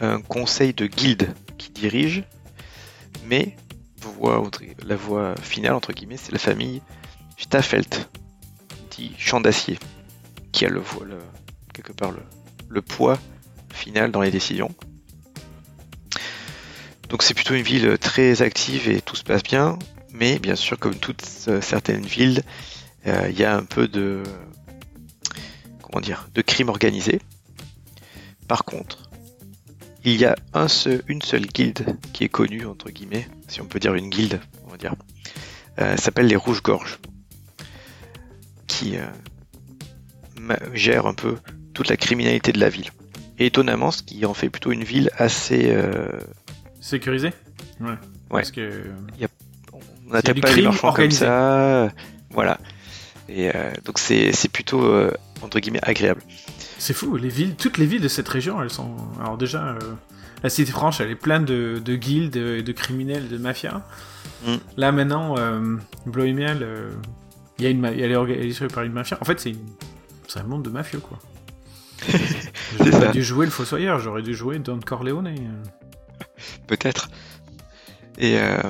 un 0.00 0.20
conseil 0.20 0.72
de 0.72 0.86
guilde 0.86 1.34
qui 1.58 1.70
dirige, 1.70 2.22
mais 3.26 3.56
la 4.86 4.96
voix 4.96 5.34
finale, 5.42 5.74
entre 5.74 5.92
guillemets, 5.92 6.16
c'est 6.16 6.32
la 6.32 6.38
famille 6.38 6.80
Staffelt, 7.36 8.08
dit 8.90 9.12
champ 9.18 9.40
d'acier, 9.40 9.78
qui 10.52 10.64
a 10.64 10.68
le, 10.68 10.82
le- 11.04 11.18
quelque 11.74 11.92
part 11.92 12.12
le 12.68 12.82
poids 12.82 13.18
final 13.72 14.12
dans 14.12 14.22
les 14.22 14.30
décisions. 14.30 14.72
Donc 17.08 17.22
c'est 17.22 17.34
plutôt 17.34 17.54
une 17.54 17.62
ville 17.62 17.98
très 17.98 18.40
active 18.40 18.88
et 18.88 19.02
tout 19.02 19.16
se 19.16 19.24
passe 19.24 19.42
bien, 19.42 19.78
mais 20.12 20.38
bien 20.38 20.54
sûr, 20.56 20.78
comme 20.78 20.94
toutes 20.94 21.24
euh, 21.48 21.60
certaines 21.60 22.06
villes, 22.06 22.42
euh, 23.06 23.26
il 23.30 23.38
y 23.38 23.44
a 23.44 23.54
un 23.56 23.64
peu 23.64 23.88
de 23.88 24.22
comment 25.82 26.00
dire 26.00 26.28
de 26.34 26.40
crime 26.40 26.68
organisé. 26.70 27.20
Par 28.52 28.66
contre, 28.66 29.08
il 30.04 30.20
y 30.20 30.26
a 30.26 30.36
un 30.52 30.68
seul, 30.68 31.02
une 31.08 31.22
seule 31.22 31.46
guilde 31.46 31.96
qui 32.12 32.24
est 32.24 32.28
connue 32.28 32.66
entre 32.66 32.90
guillemets, 32.90 33.26
si 33.48 33.62
on 33.62 33.64
peut 33.64 33.78
dire 33.78 33.94
une 33.94 34.10
guilde, 34.10 34.42
on 34.66 34.70
va 34.72 34.76
dire, 34.76 34.94
euh, 35.78 35.96
s'appelle 35.96 36.26
les 36.26 36.36
Rouges 36.36 36.62
Gorges, 36.62 36.98
qui 38.66 38.98
euh, 38.98 40.54
gère 40.74 41.06
un 41.06 41.14
peu 41.14 41.38
toute 41.72 41.88
la 41.88 41.96
criminalité 41.96 42.52
de 42.52 42.60
la 42.60 42.68
ville. 42.68 42.90
Et 43.38 43.46
étonnamment, 43.46 43.90
ce 43.90 44.02
qui 44.02 44.26
en 44.26 44.34
fait 44.34 44.50
plutôt 44.50 44.70
une 44.70 44.84
ville 44.84 45.08
assez 45.16 45.70
euh, 45.70 46.20
Sécurisé 46.78 47.30
Ouais. 47.80 47.94
Parce 48.28 48.50
que 48.50 48.82
on 48.92 48.98
Il 49.16 49.22
y 49.22 49.24
a 49.24 49.28
n'attaque 50.12 50.42
pas 50.42 50.52
les 50.52 50.60
marchands 50.60 50.88
organisé. 50.88 51.20
comme 51.20 51.26
ça, 51.26 51.88
voilà. 52.28 52.58
Et 53.30 53.50
donc 53.86 53.98
c'est 53.98 54.52
plutôt 54.52 54.94
entre 55.40 55.58
guillemets 55.58 55.80
agréable. 55.82 56.20
C'est 56.82 56.94
fou, 56.94 57.16
les 57.16 57.28
villes, 57.28 57.54
toutes 57.54 57.78
les 57.78 57.86
villes 57.86 58.00
de 58.00 58.08
cette 58.08 58.28
région, 58.28 58.60
elles 58.60 58.70
sont. 58.70 58.96
Alors 59.20 59.38
déjà, 59.38 59.68
euh, 59.68 59.78
la 60.42 60.50
Cité 60.50 60.72
Franche, 60.72 61.00
elle 61.00 61.10
est 61.10 61.14
pleine 61.14 61.44
de, 61.44 61.80
de 61.82 61.94
guildes, 61.94 62.32
de, 62.32 62.60
de 62.60 62.72
criminels, 62.72 63.28
de 63.28 63.38
mafias. 63.38 63.82
Mm. 64.44 64.54
Là 64.76 64.90
maintenant, 64.90 65.36
euh, 65.38 65.76
Bloimiel, 66.06 66.58
euh, 66.62 66.90
y 67.60 67.66
a 67.66 67.70
une, 67.70 67.84
elle 67.84 68.10
est 68.10 68.16
organisée 68.16 68.66
par 68.66 68.82
une 68.82 68.92
mafia. 68.92 69.16
En 69.20 69.24
fait, 69.24 69.38
c'est 69.38 69.50
une... 69.50 69.64
c'est 70.26 70.40
un 70.40 70.42
monde 70.42 70.64
de 70.64 70.70
mafieux 70.70 70.98
quoi. 70.98 71.20
J'aurais 72.84 73.12
dû 73.12 73.22
jouer 73.22 73.46
le 73.46 73.52
Fossoyeur, 73.52 74.00
j'aurais 74.00 74.22
dû 74.22 74.34
jouer 74.34 74.58
Don 74.58 74.80
Corleone. 74.80 75.32
Peut-être. 76.66 77.10
Et, 78.18 78.40
euh, 78.40 78.60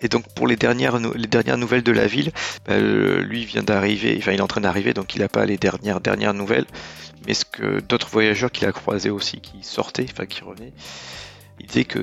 et 0.00 0.08
donc 0.08 0.32
pour 0.34 0.46
les 0.46 0.54
dernières, 0.54 0.96
les 0.98 1.26
dernières 1.26 1.58
nouvelles 1.58 1.82
de 1.82 1.90
la 1.90 2.06
ville, 2.06 2.30
bah, 2.66 2.78
lui 2.78 3.44
vient 3.46 3.64
d'arriver, 3.64 4.16
enfin 4.20 4.30
il 4.30 4.38
est 4.38 4.42
en 4.42 4.46
train 4.46 4.60
d'arriver, 4.60 4.94
donc 4.94 5.16
il 5.16 5.22
n'a 5.22 5.28
pas 5.28 5.44
les 5.44 5.56
dernières 5.56 6.00
dernières 6.00 6.34
nouvelles. 6.34 6.66
Mais 7.28 7.34
ce 7.34 7.44
que 7.44 7.78
d'autres 7.80 8.08
voyageurs 8.08 8.50
qu'il 8.50 8.66
a 8.66 8.72
croisés 8.72 9.10
aussi, 9.10 9.40
qui 9.40 9.62
sortaient, 9.62 10.06
enfin 10.10 10.26
qui 10.26 10.42
revenaient, 10.42 10.72
il 11.60 11.66
disait 11.66 11.84
que 11.84 12.00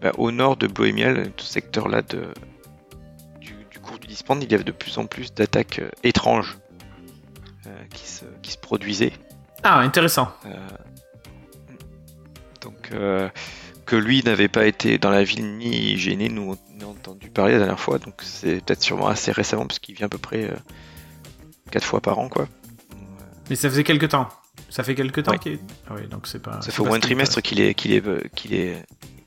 bah, 0.00 0.12
au 0.16 0.30
nord 0.30 0.56
de 0.56 0.66
Bohémiel, 0.66 1.32
ce 1.36 1.46
secteur-là 1.46 2.00
de 2.00 2.32
du, 3.40 3.54
du 3.70 3.78
cours 3.80 3.98
du 3.98 4.06
Dispand, 4.06 4.40
il 4.40 4.50
y 4.50 4.54
avait 4.54 4.64
de 4.64 4.72
plus 4.72 4.96
en 4.96 5.06
plus 5.06 5.34
d'attaques 5.34 5.80
euh, 5.80 5.90
étranges 6.02 6.56
euh, 7.66 7.70
qui, 7.92 8.08
se, 8.08 8.24
qui 8.40 8.52
se 8.52 8.58
produisaient. 8.58 9.12
Ah, 9.62 9.80
intéressant. 9.80 10.32
Euh, 10.46 10.56
donc 12.62 12.90
que 13.92 13.96
lui 13.96 14.22
n'avait 14.22 14.48
pas 14.48 14.66
été 14.66 14.98
dans 14.98 15.10
la 15.10 15.24
ville 15.24 15.58
ni 15.58 15.98
gêné, 15.98 16.28
nous 16.28 16.56
on 16.56 16.84
a 16.84 16.88
entendu 16.88 17.28
parler 17.28 17.52
la 17.52 17.58
dernière 17.58 17.80
fois, 17.80 17.98
donc 17.98 18.22
c'est 18.22 18.64
peut-être 18.64 18.82
sûrement 18.82 19.08
assez 19.08 19.32
récemment 19.32 19.66
parce 19.66 19.78
qu'il 19.78 19.94
vient 19.94 20.06
à 20.06 20.08
peu 20.08 20.18
près 20.18 20.44
euh, 20.44 20.56
quatre 21.70 21.84
fois 21.84 22.00
par 22.00 22.18
an 22.18 22.28
quoi. 22.28 22.48
Mais 23.50 23.56
ça 23.56 23.68
faisait 23.68 23.84
quelque 23.84 24.06
temps. 24.06 24.28
Ça 24.72 24.82
fait 24.82 24.94
quelque 24.94 25.20
temps 25.20 25.32
Ouais. 25.32 25.38
qu'il 25.38 25.52
est. 25.52 25.60
Ah 25.88 25.92
oui, 25.96 26.06
donc 26.08 26.26
c'est 26.26 26.40
pas. 26.40 26.60
Ça 26.62 26.70
fait 26.72 26.80
au 26.80 26.86
moins 26.86 26.96
un 26.96 27.00
trimestre 27.00 27.42
qu'il 27.42 27.60
est 27.60 27.74
qu'il 27.74 27.92
est 27.92 28.02
qu'il 28.34 28.54
est 28.54 28.74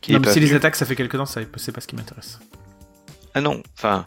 Non, 0.10 0.16
est 0.16 0.20
mais 0.20 0.20
pas 0.22 0.34
si 0.34 0.40
les 0.40 0.54
attaques, 0.56 0.76
ça 0.76 0.86
fait 0.88 0.96
quelque 0.96 1.18
temps, 1.18 1.26
ça- 1.28 1.42
c'est 1.58 1.72
pas 1.72 1.82
ce 1.82 1.88
qui 1.88 1.96
m'intéresse. 1.96 2.40
Ah 3.36 3.42
non, 3.42 3.62
enfin 3.78 4.06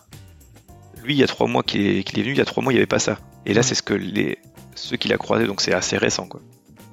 lui 1.05 1.15
il 1.15 1.19
y 1.19 1.23
a 1.23 1.27
trois 1.29 1.47
mois 1.47 1.63
qu'il 1.63 1.87
est, 1.87 2.03
qu'il 2.03 2.19
est 2.19 2.23
venu, 2.23 2.35
il 2.35 2.39
y 2.39 2.41
a 2.41 2.45
trois 2.45 2.63
mois 2.63 2.73
il 2.73 2.77
n'y 2.77 2.81
avait 2.81 2.87
pas 2.87 2.99
ça. 2.99 3.19
Et 3.47 3.55
là 3.55 3.61
Ouais. 3.61 3.63
c'est 3.63 3.75
ce 3.77 3.83
que 3.83 3.95
les 3.95 4.39
ceux 4.75 4.97
qu'il 4.97 5.13
a 5.13 5.17
croisés 5.17 5.47
donc 5.47 5.61
c'est 5.61 5.73
assez 5.73 5.97
récent 5.97 6.27
quoi. 6.27 6.41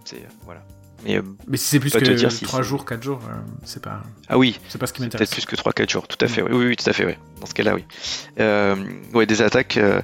C'est 0.05 0.17
euh, 0.17 0.27
voilà. 0.43 0.61
Mais 1.03 1.17
euh, 1.17 1.21
Mais 1.47 1.57
si 1.57 1.65
c'est 1.67 1.79
plus 1.79 1.91
te 1.91 1.97
que 1.97 2.11
dire 2.11 2.31
si 2.31 2.45
3 2.45 2.59
c'est- 2.61 2.67
jours, 2.69 2.85
4 2.85 3.01
jours, 3.03 3.21
euh, 3.29 3.33
c'est 3.63 3.81
pas, 3.81 4.01
ah 4.27 4.37
oui, 4.37 4.59
c'est 4.69 4.77
pas 4.79 4.85
ce 4.87 4.93
qui 4.93 5.01
m'intéresse. 5.01 5.29
Peut-être 5.29 5.45
plus 5.45 5.55
que 5.55 5.55
3-4 5.55 5.89
jours, 5.91 6.07
tout 6.07 6.17
à 6.23 6.27
fait. 6.27 6.41
Mm. 6.41 6.47
Oui, 6.49 6.55
oui, 6.57 6.65
oui, 6.67 6.75
tout 6.75 6.89
à 6.89 6.93
fait, 6.93 7.05
oui. 7.05 7.13
Dans 7.41 7.45
ce 7.47 7.53
cas-là, 7.53 7.75
oui. 7.75 7.85
Euh, 8.39 8.75
ouais, 9.13 9.25
des 9.27 9.41
attaques 9.43 9.77
euh, 9.77 10.01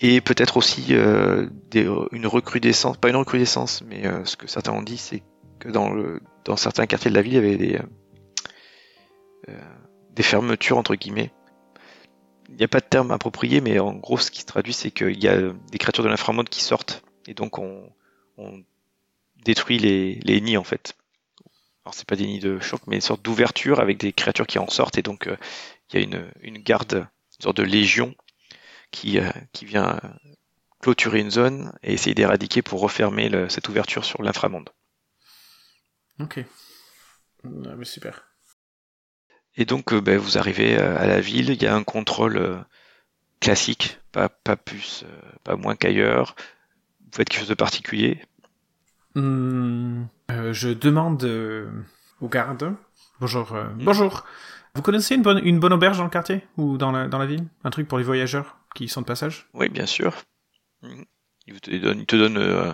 et 0.00 0.20
peut-être 0.20 0.56
aussi 0.56 0.86
euh, 0.90 1.48
des, 1.70 1.88
une 2.12 2.26
recrudescence, 2.26 2.96
pas 2.96 3.08
une 3.08 3.16
recrudescence, 3.16 3.82
mais 3.82 4.06
euh, 4.06 4.24
ce 4.24 4.36
que 4.36 4.46
certains 4.46 4.72
ont 4.72 4.82
dit, 4.82 4.98
c'est 4.98 5.22
que 5.58 5.68
dans 5.68 5.90
le 5.90 6.20
dans 6.44 6.56
certains 6.56 6.86
quartiers 6.86 7.10
de 7.10 7.16
la 7.16 7.22
ville, 7.22 7.34
il 7.34 7.36
y 7.36 7.38
avait 7.38 7.56
des, 7.56 7.78
des 10.14 10.22
fermetures 10.22 10.78
entre 10.78 10.94
guillemets. 10.94 11.30
Il 12.48 12.56
n'y 12.56 12.64
a 12.64 12.68
pas 12.68 12.80
de 12.80 12.86
terme 12.86 13.10
approprié, 13.10 13.60
mais 13.60 13.78
en 13.78 13.92
gros, 13.92 14.16
ce 14.16 14.30
qui 14.30 14.40
se 14.40 14.46
traduit, 14.46 14.72
c'est 14.72 14.90
qu'il 14.90 15.22
y 15.22 15.28
a 15.28 15.52
des 15.70 15.78
créatures 15.78 16.04
de 16.04 16.08
l'inframonde 16.08 16.48
qui 16.48 16.62
sortent, 16.62 17.02
et 17.26 17.34
donc 17.34 17.58
on, 17.58 17.92
on 18.38 18.62
détruit 19.44 19.78
les, 19.78 20.14
les 20.22 20.40
nids 20.40 20.56
en 20.56 20.64
fait. 20.64 20.96
Alors 21.84 21.94
c'est 21.94 22.06
pas 22.06 22.16
des 22.16 22.26
nids 22.26 22.40
de 22.40 22.58
choc, 22.60 22.80
mais 22.86 22.96
une 22.96 23.02
sorte 23.02 23.22
d'ouverture 23.22 23.80
avec 23.80 23.98
des 23.98 24.12
créatures 24.12 24.46
qui 24.46 24.58
en 24.58 24.68
sortent, 24.68 24.96
et 24.96 25.02
donc 25.02 25.26
euh, 25.26 25.36
il 25.92 26.00
y 26.00 26.02
a 26.02 26.04
une, 26.04 26.30
une 26.40 26.58
garde, 26.58 26.94
une 26.94 27.42
sorte 27.42 27.58
de 27.58 27.62
légion 27.62 28.14
qui, 28.90 29.18
euh, 29.18 29.30
qui 29.52 29.64
vient 29.64 30.00
clôturer 30.80 31.20
une 31.20 31.30
zone 31.30 31.72
et 31.82 31.92
essayer 31.94 32.14
d'éradiquer 32.14 32.62
pour 32.62 32.80
refermer 32.80 33.28
le- 33.28 33.48
cette 33.48 33.68
ouverture 33.68 34.04
sur 34.04 34.22
l'inframonde. 34.22 34.70
Ok. 36.20 36.44
Ah, 37.44 37.76
mais 37.76 37.84
super. 37.84 38.22
Et 39.56 39.64
donc 39.64 39.92
euh, 39.92 40.00
ben, 40.00 40.18
vous 40.18 40.38
arrivez 40.38 40.78
euh, 40.78 40.96
à 40.98 41.06
la 41.06 41.20
ville, 41.20 41.50
il 41.50 41.62
y 41.62 41.66
a 41.66 41.74
un 41.74 41.82
contrôle 41.84 42.36
euh, 42.38 42.56
classique, 43.40 44.00
pas, 44.12 44.28
pas 44.28 44.56
plus, 44.56 45.04
euh, 45.06 45.20
pas 45.44 45.56
moins 45.56 45.76
qu'ailleurs. 45.76 46.36
Vous 47.00 47.12
faites 47.16 47.28
quelque 47.28 47.40
chose 47.40 47.48
de 47.48 47.54
particulier? 47.54 48.22
Hmm, 49.14 50.04
euh, 50.30 50.52
je 50.52 50.68
demande 50.68 51.24
euh, 51.24 51.68
aux 52.20 52.28
gardes. 52.28 52.74
Bonjour. 53.20 53.52
euh, 53.54 53.64
Bonjour. 53.76 54.24
Vous 54.74 54.82
connaissez 54.82 55.14
une 55.14 55.22
bonne, 55.22 55.40
une 55.44 55.58
bonne 55.58 55.72
auberge 55.72 55.98
dans 55.98 56.04
le 56.04 56.10
quartier 56.10 56.46
ou 56.56 56.76
dans 56.78 56.92
la, 56.92 57.08
dans 57.08 57.18
la 57.18 57.26
ville? 57.26 57.46
Un 57.64 57.70
truc 57.70 57.88
pour 57.88 57.98
les 57.98 58.04
voyageurs? 58.04 58.56
Qui 58.78 58.88
sont 58.88 59.00
de 59.02 59.06
passage? 59.06 59.46
Oui, 59.54 59.68
bien 59.68 59.86
sûr. 59.86 60.14
Mhm. 60.82 61.04
Il 61.46 61.60
te 61.60 61.70
donne, 61.76 62.00
il 62.00 62.06
te 62.06 62.16
donne 62.16 62.36
euh, 62.36 62.72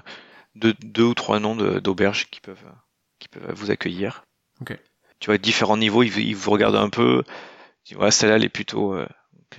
deux, 0.57 0.75
deux 0.83 1.05
ou 1.05 1.15
trois 1.15 1.39
noms 1.41 1.55
d'auberges 1.55 2.29
qui 2.31 2.41
peuvent, 2.41 2.65
qui 3.21 3.29
peuvent 3.29 3.53
vous 3.55 3.71
accueillir. 3.71 4.25
Ok. 4.61 4.77
Tu 5.21 5.27
vois, 5.27 5.39
différents 5.39 5.77
niveaux, 5.77 6.03
ils, 6.03 6.19
ils 6.19 6.35
vous 6.37 6.51
regardent 6.51 6.77
un 6.77 6.91
peu. 6.91 7.23
Tu 7.85 7.95
vois, 7.95 8.11
celle-là, 8.11 8.37
elle 8.37 8.45
est 8.45 8.49
plutôt 8.49 8.95
euh, 8.95 9.07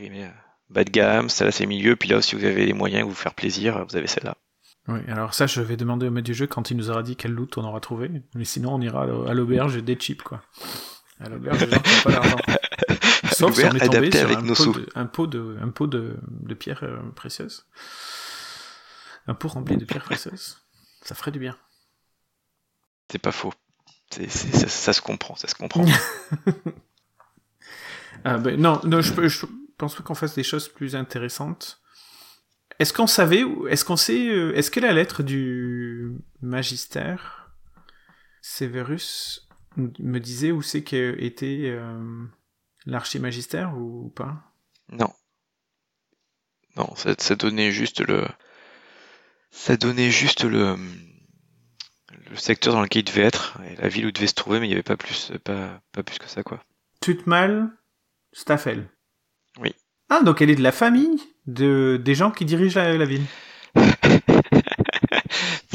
euh, 0.02 0.30
bas 0.70 0.84
de 0.84 0.90
gamme, 0.90 1.30
celle-là, 1.30 1.52
c'est 1.52 1.66
milieu. 1.66 1.96
Puis 1.96 2.10
là, 2.10 2.22
si 2.22 2.36
vous 2.36 2.44
avez 2.44 2.66
les 2.66 2.74
moyens 2.74 3.04
de 3.06 3.10
vous 3.10 3.16
faire 3.16 3.34
plaisir, 3.34 3.86
vous 3.88 3.96
avez 3.96 4.08
celle-là. 4.08 4.36
Oui, 4.88 5.00
alors 5.08 5.34
ça, 5.34 5.48
je 5.48 5.62
vais 5.62 5.78
demander 5.78 6.08
au 6.08 6.12
maître 6.12 6.26
du 6.26 6.34
jeu 6.36 6.46
quand 6.46 6.70
il 6.70 6.78
nous 6.78 6.92
aura 6.92 7.02
dit 7.02 7.16
quel 7.16 7.32
loot 7.32 7.58
on 7.58 7.64
aura 7.64 7.80
trouvé. 7.80 8.12
Mais 8.36 8.46
sinon, 8.46 8.76
on 8.76 8.82
ira 8.82 9.04
à 9.04 9.06
l'au- 9.06 9.28
à 9.28 9.34
l'auberge 9.34 9.82
des 9.82 9.96
chips, 9.96 10.22
quoi. 10.22 10.44
À 11.20 11.30
l'auberge 11.30 11.60
des 11.66 11.72
gens 11.72 11.80
qui 11.82 11.96
n'ont 11.96 12.02
pas 12.04 12.12
d'argent. 12.12 12.38
Sauf 13.36 13.56
si 13.56 13.62
on 13.62 13.68
L'auberge 13.70 13.76
est 13.76 13.86
tombé 13.86 13.98
adaptée 13.98 14.18
sur 14.20 14.28
avec 14.28 14.38
un 14.38 14.42
nos 14.42 14.54
pot, 14.56 14.64
sous. 14.64 14.74
de, 14.74 14.90
un 14.96 15.06
pot 15.06 15.28
de, 15.28 15.58
un 15.62 15.70
pot 15.70 15.88
de, 15.88 16.18
de 16.28 16.54
pierres 16.54 16.84
euh, 16.84 16.98
précieuses. 17.16 17.66
Un 19.28 19.34
pot 19.34 19.48
rempli 19.48 19.78
de 19.78 19.86
pierres 19.86 20.04
précieuses. 20.04 20.58
Ça 21.02 21.16
ferait 21.16 21.32
du 21.32 21.40
bien. 21.40 21.58
C'est 23.12 23.20
pas 23.20 23.32
faux. 23.32 23.54
C'est, 24.12 24.30
c'est- 24.30 24.56
ça, 24.56 24.68
ça 24.68 24.94
se 24.94 25.02
comprend, 25.02 25.36
ça 25.36 25.48
se 25.48 25.56
comprend. 25.56 25.86
Ah, 28.24 28.38
ben, 28.38 28.60
non, 28.60 28.80
non, 28.86 29.02
je, 29.02 29.28
je 29.28 29.46
pense 29.78 29.96
pas 29.96 30.02
qu'on 30.04 30.16
fasse 30.16 30.34
des 30.36 30.44
choses 30.44 30.68
plus 30.68 30.96
intéressantes. 30.96 31.82
Est-ce 32.80 32.92
qu'on 32.94 33.08
savait, 33.08 33.44
est-ce 33.70 33.86
qu'on 33.86 33.98
sait, 33.98 34.28
euh, 34.30 34.56
est-ce 34.56 34.72
que 34.72 34.80
la 34.80 34.94
lettre 34.94 35.22
du 35.22 36.12
magistère 36.42 37.52
Severus 38.42 39.48
me 39.78 40.20
disait 40.20 40.52
où 40.52 40.62
c'est 40.62 40.84
qu'était 40.84 41.66
euh, 41.66 42.26
l'archimagistère 42.86 43.78
ou 43.78 44.10
pas? 44.10 44.52
Non. 44.90 45.12
Non, 46.78 46.94
ça, 46.96 47.16
ça 47.18 47.36
donnait 47.36 47.72
juste 47.72 48.02
le. 48.02 48.26
Ça 49.52 49.78
donnait 49.78 50.12
juste 50.12 50.44
le. 50.44 50.76
Le 52.30 52.38
secteur 52.38 52.74
dans 52.74 52.82
lequel 52.82 53.02
il 53.02 53.06
devait 53.06 53.22
être, 53.22 53.60
et 53.70 53.76
la 53.76 53.88
ville 53.88 54.06
où 54.06 54.10
il 54.10 54.14
devait 54.14 54.28
se 54.28 54.34
trouver, 54.34 54.60
mais 54.60 54.66
il 54.66 54.70
n'y 54.70 54.74
avait 54.74 54.84
pas 54.84 54.98
plus, 54.98 55.32
pas, 55.44 55.80
pas 55.92 56.02
plus 56.02 56.18
que 56.18 56.28
ça, 56.28 56.42
quoi. 56.42 56.64
Tutmal 57.00 57.70
Staffel. 58.34 58.90
Oui. 59.60 59.76
Ah, 60.10 60.22
donc 60.24 60.42
elle 60.42 60.50
est 60.50 60.56
de 60.56 60.64
la 60.64 60.72
famille 60.72 61.22
de, 61.46 62.02
des 62.04 62.16
gens 62.16 62.32
qui 62.32 62.46
dirigent 62.46 62.80
la, 62.80 62.98
la 62.98 63.06
ville. 63.06 63.26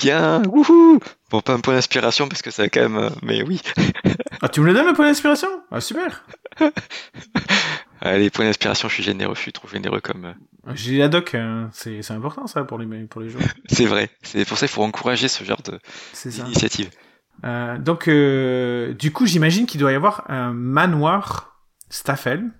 Bien, 0.01 0.43
wouhou 0.47 0.99
Bon, 1.31 1.41
pas 1.43 1.53
un 1.53 1.61
point 1.61 1.75
d'inspiration 1.75 2.27
parce 2.29 2.43
que 2.43 2.51
ça 2.51 2.63
a 2.65 2.69
quand 2.69 2.81
même... 2.81 2.97
euh, 2.97 3.11
Mais 3.23 3.43
oui. 3.43 3.61
Ah, 4.43 4.49
tu 4.49 4.61
me 4.61 4.67
le 4.67 4.73
donnes 4.75 4.87
le 4.87 4.95
point 4.95 5.07
d'inspiration? 5.07 5.49
Ah, 5.71 5.81
super 5.81 6.25
Allez, 8.01 8.31
point 8.31 8.47
d'inspiration, 8.47 8.89
je 8.89 8.95
suis 8.95 9.03
généreux, 9.03 9.35
je 9.35 9.41
suis 9.41 9.53
trop 9.53 9.69
généreux 9.69 10.01
comme... 10.01 10.25
euh, 10.25 10.73
J'ai 10.75 10.97
la 10.97 11.09
doc, 11.09 11.35
hein. 11.35 11.69
c'est 11.73 12.01
c'est 12.01 12.15
important 12.15 12.47
ça 12.47 12.65
pour 12.65 12.79
les, 12.79 12.87
pour 13.05 13.21
les 13.21 13.29
joueurs. 13.29 13.45
C'est 13.69 13.85
vrai. 13.85 14.09
C'est 14.23 14.47
pour 14.47 14.57
ça 14.57 14.67
qu'il 14.67 14.75
faut 14.75 14.83
encourager 14.83 15.29
ce 15.29 15.45
genre 15.45 15.61
de- 15.63 15.79
d'initiative. 16.31 16.89
Euh, 17.45 17.77
donc, 17.79 18.09
euh, 18.09 18.95
du 18.95 19.13
coup, 19.13 19.27
j'imagine 19.27 19.67
qu'il 19.67 19.81
doit 19.81 19.93
y 19.93 19.97
avoir 19.97 20.25
un 20.31 20.53
manoir 20.55 21.59
Staffel, 21.91 22.51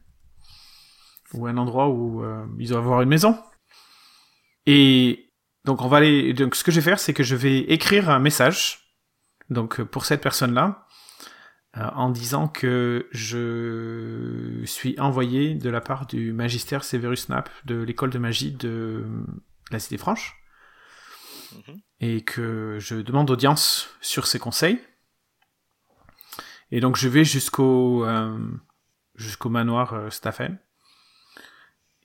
ou 1.33 1.47
un 1.47 1.57
endroit 1.57 1.89
où 1.89 2.23
euh, 2.23 2.45
ils 2.59 2.69
doivent 2.69 2.85
avoir 2.85 3.01
une 3.01 3.09
maison. 3.09 3.39
Et 4.67 5.30
donc, 5.65 5.83
on 5.83 5.89
va 5.89 5.99
aller. 5.99 6.33
Donc, 6.33 6.55
ce 6.55 6.65
que 6.65 6.71
je 6.71 6.77
vais 6.81 6.85
faire, 6.85 7.01
c'est 7.01 7.15
que 7.15 7.23
je 7.23 7.37
vais 7.37 7.59
écrire 7.59 8.11
un 8.11 8.19
message, 8.19 8.95
donc 9.51 9.83
pour 9.83 10.05
cette 10.05 10.23
personne-là, 10.23 10.87
euh, 11.77 11.89
en 11.95 12.11
disant 12.11 12.49
que 12.49 13.09
je 13.13 14.63
suis 14.65 14.99
envoyé 14.99 15.55
de 15.55 15.71
la 15.71 15.81
part 15.81 16.07
du 16.07 16.33
magistère 16.33 16.83
Severus 16.83 17.23
Snap 17.23 17.49
de 17.65 17.77
l'école 17.83 18.11
de 18.11 18.19
magie 18.19 18.53
de 18.53 19.05
la 19.71 19.79
Cité 19.79 19.97
Franche 19.99 20.37
Mhm. 21.53 21.81
et 22.01 22.23
que 22.23 22.77
je 22.81 22.97
demande 22.97 23.31
audience 23.31 23.91
sur 24.01 24.27
ses 24.27 24.39
conseils. 24.39 24.81
Et 26.71 26.81
donc 26.81 26.97
je 26.97 27.09
vais 27.09 27.25
jusqu'au 27.25 28.05
euh, 28.05 28.39
jusqu'au 29.17 29.49
manoir 29.49 29.95
euh, 29.95 30.11
Staffen 30.11 30.59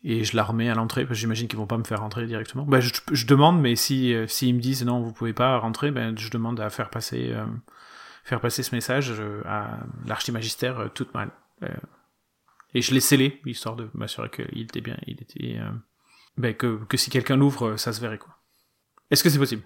et 0.07 0.23
je 0.23 0.35
la 0.35 0.43
remets 0.43 0.69
à 0.69 0.75
l'entrée 0.75 1.03
parce 1.03 1.17
que 1.17 1.21
j'imagine 1.21 1.47
qu'ils 1.47 1.57
vont 1.57 1.65
pas 1.65 1.79
me 1.79 1.83
faire 1.83 1.99
rentrer 1.99 2.27
directement. 2.27 2.63
Ben, 2.63 2.79
je, 2.79 3.25
demande, 3.25 3.59
mais 3.59 3.75
si 3.75 4.13
euh, 4.13 4.27
s'ils 4.27 4.53
me 4.53 4.59
disent 4.59 4.85
non 4.85 5.01
vous 5.01 5.11
pouvez 5.11 5.33
pas 5.33 5.57
rentrer, 5.57 5.89
ben 5.89 6.15
je 6.15 6.29
demande 6.29 6.59
à 6.59 6.69
faire 6.69 6.91
passer 6.91 7.31
euh, 7.31 7.45
faire 8.23 8.39
passer 8.39 8.61
ce 8.61 8.75
message 8.75 9.11
euh, 9.19 9.41
à 9.45 9.79
l'archimagistère 10.05 10.79
euh, 10.79 10.89
toute 10.89 11.13
mal. 11.15 11.31
Et 12.75 12.81
je 12.81 12.93
l'ai 12.93 12.99
scellé 12.99 13.41
histoire 13.45 13.75
de 13.75 13.89
m'assurer 13.95 14.29
qu'il 14.29 14.61
était 14.61 14.81
bien, 14.81 14.97
il 15.07 15.19
était 15.21 15.59
ben, 16.37 16.53
que 16.53 16.97
si 16.97 17.09
quelqu'un 17.09 17.37
l'ouvre, 17.37 17.77
ça 17.77 17.91
se 17.91 18.01
verrait 18.01 18.19
quoi. 18.19 18.37
Est-ce 19.09 19.23
que 19.23 19.29
c'est 19.29 19.39
possible? 19.39 19.63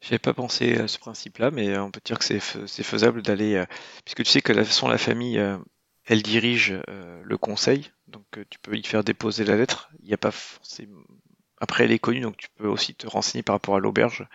J'avais 0.00 0.18
pas 0.18 0.32
pensé 0.32 0.78
à 0.78 0.88
ce 0.88 0.98
principe-là, 0.98 1.50
mais 1.50 1.76
on 1.78 1.90
peut 1.90 2.00
dire 2.04 2.18
que 2.18 2.24
c'est 2.24 2.40
fais- 2.40 2.66
c'est 2.66 2.82
faisable 2.82 3.20
d'aller... 3.20 3.62
Puisque 4.04 4.24
tu 4.24 4.30
sais 4.30 4.40
que 4.40 4.52
la 4.52 4.64
façon, 4.64 4.88
la 4.88 4.96
famille, 4.96 5.38
elle 6.08 6.22
dirige 6.22 6.74
euh, 6.88 7.20
le 7.22 7.36
conseil, 7.36 7.90
donc 8.06 8.24
euh, 8.38 8.44
tu 8.48 8.58
peux 8.58 8.74
y 8.76 8.82
faire 8.82 9.04
déposer 9.04 9.44
la 9.44 9.56
lettre. 9.56 9.90
Il 10.00 10.06
n'y 10.08 10.14
a 10.14 10.18
pas 10.18 10.30
forcément... 10.30 11.00
Après, 11.60 11.84
elle 11.84 11.92
est 11.92 11.98
connue, 11.98 12.20
donc 12.20 12.38
tu 12.38 12.48
peux 12.56 12.66
aussi 12.66 12.94
te 12.94 13.06
renseigner 13.06 13.42
par 13.42 13.54
rapport 13.54 13.76
à 13.76 13.78
l'auberge. 13.78 14.26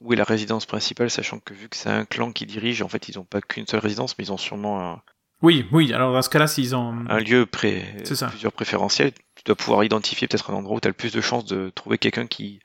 Où 0.00 0.12
est 0.12 0.16
la 0.16 0.24
résidence 0.24 0.64
principale, 0.64 1.10
sachant 1.10 1.40
que 1.40 1.54
vu 1.54 1.68
que 1.68 1.76
c'est 1.76 1.88
un 1.88 2.04
clan 2.04 2.30
qui 2.30 2.46
dirige, 2.46 2.82
en 2.82 2.88
fait, 2.88 3.08
ils 3.08 3.16
n'ont 3.16 3.24
pas 3.24 3.40
qu'une 3.40 3.66
seule 3.66 3.80
résidence, 3.80 4.16
mais 4.16 4.26
ils 4.26 4.32
ont 4.32 4.38
sûrement 4.38 4.80
un, 4.80 5.02
Oui, 5.42 5.66
oui. 5.72 5.92
Alors 5.92 6.12
dans 6.12 6.22
ce 6.22 6.28
cas-là, 6.28 6.46
s'ils 6.46 6.76
ont 6.76 7.04
un 7.08 7.18
lieu 7.18 7.46
pré... 7.46 7.84
Plusieurs 8.28 8.52
préférentiels. 8.52 9.12
Tu 9.34 9.42
dois 9.44 9.56
pouvoir 9.56 9.82
identifier 9.82 10.28
peut-être 10.28 10.50
un 10.50 10.54
endroit 10.54 10.76
où 10.76 10.80
tu 10.80 10.86
as 10.86 10.90
le 10.90 10.94
plus 10.94 11.12
de 11.12 11.20
chances 11.20 11.46
de 11.46 11.70
trouver 11.70 11.98
quelqu'un 11.98 12.28
qui... 12.28 12.60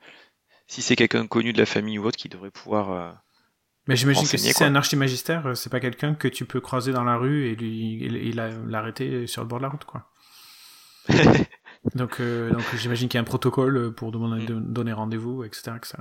Si 0.68 0.80
c'est 0.80 0.94
quelqu'un 0.94 1.26
connu 1.26 1.52
de 1.52 1.58
la 1.58 1.66
famille 1.66 1.98
ou 1.98 2.04
autre, 2.04 2.16
qui 2.16 2.28
devrait 2.28 2.52
pouvoir... 2.52 3.23
euh, 3.84 3.88
Mais 3.88 3.96
j'imagine 3.96 4.22
que 4.26 4.36
si 4.36 4.52
c'est 4.52 4.64
un 4.64 4.74
archimagistère, 4.76 5.46
euh, 5.46 5.54
c'est 5.54 5.70
pas 5.70 5.80
quelqu'un 5.80 6.14
que 6.14 6.28
tu 6.28 6.44
peux 6.46 6.60
croiser 6.60 6.92
dans 6.92 7.04
la 7.04 7.16
rue 7.16 7.46
et 7.48 7.54
lui 7.56 8.02
et, 8.04 8.28
et 8.28 8.32
la- 8.32 8.50
l'arrêter 8.50 9.26
sur 9.26 9.42
le 9.42 9.48
bord 9.48 9.58
de 9.58 9.64
la 9.64 9.68
route, 9.70 9.84
quoi. 9.84 10.10
donc, 11.94 12.20
euh, 12.20 12.50
donc 12.50 12.62
j'imagine 12.76 13.08
qu'il 13.08 13.18
y 13.18 13.20
a 13.20 13.22
un 13.22 13.24
protocole 13.24 13.92
pour 13.94 14.10
demander 14.12 14.42
Mm. 14.42 14.46
de 14.46 14.54
donner 14.60 14.92
rendez-vous, 14.92 15.44
etc., 15.44 15.72
etc. 15.76 15.94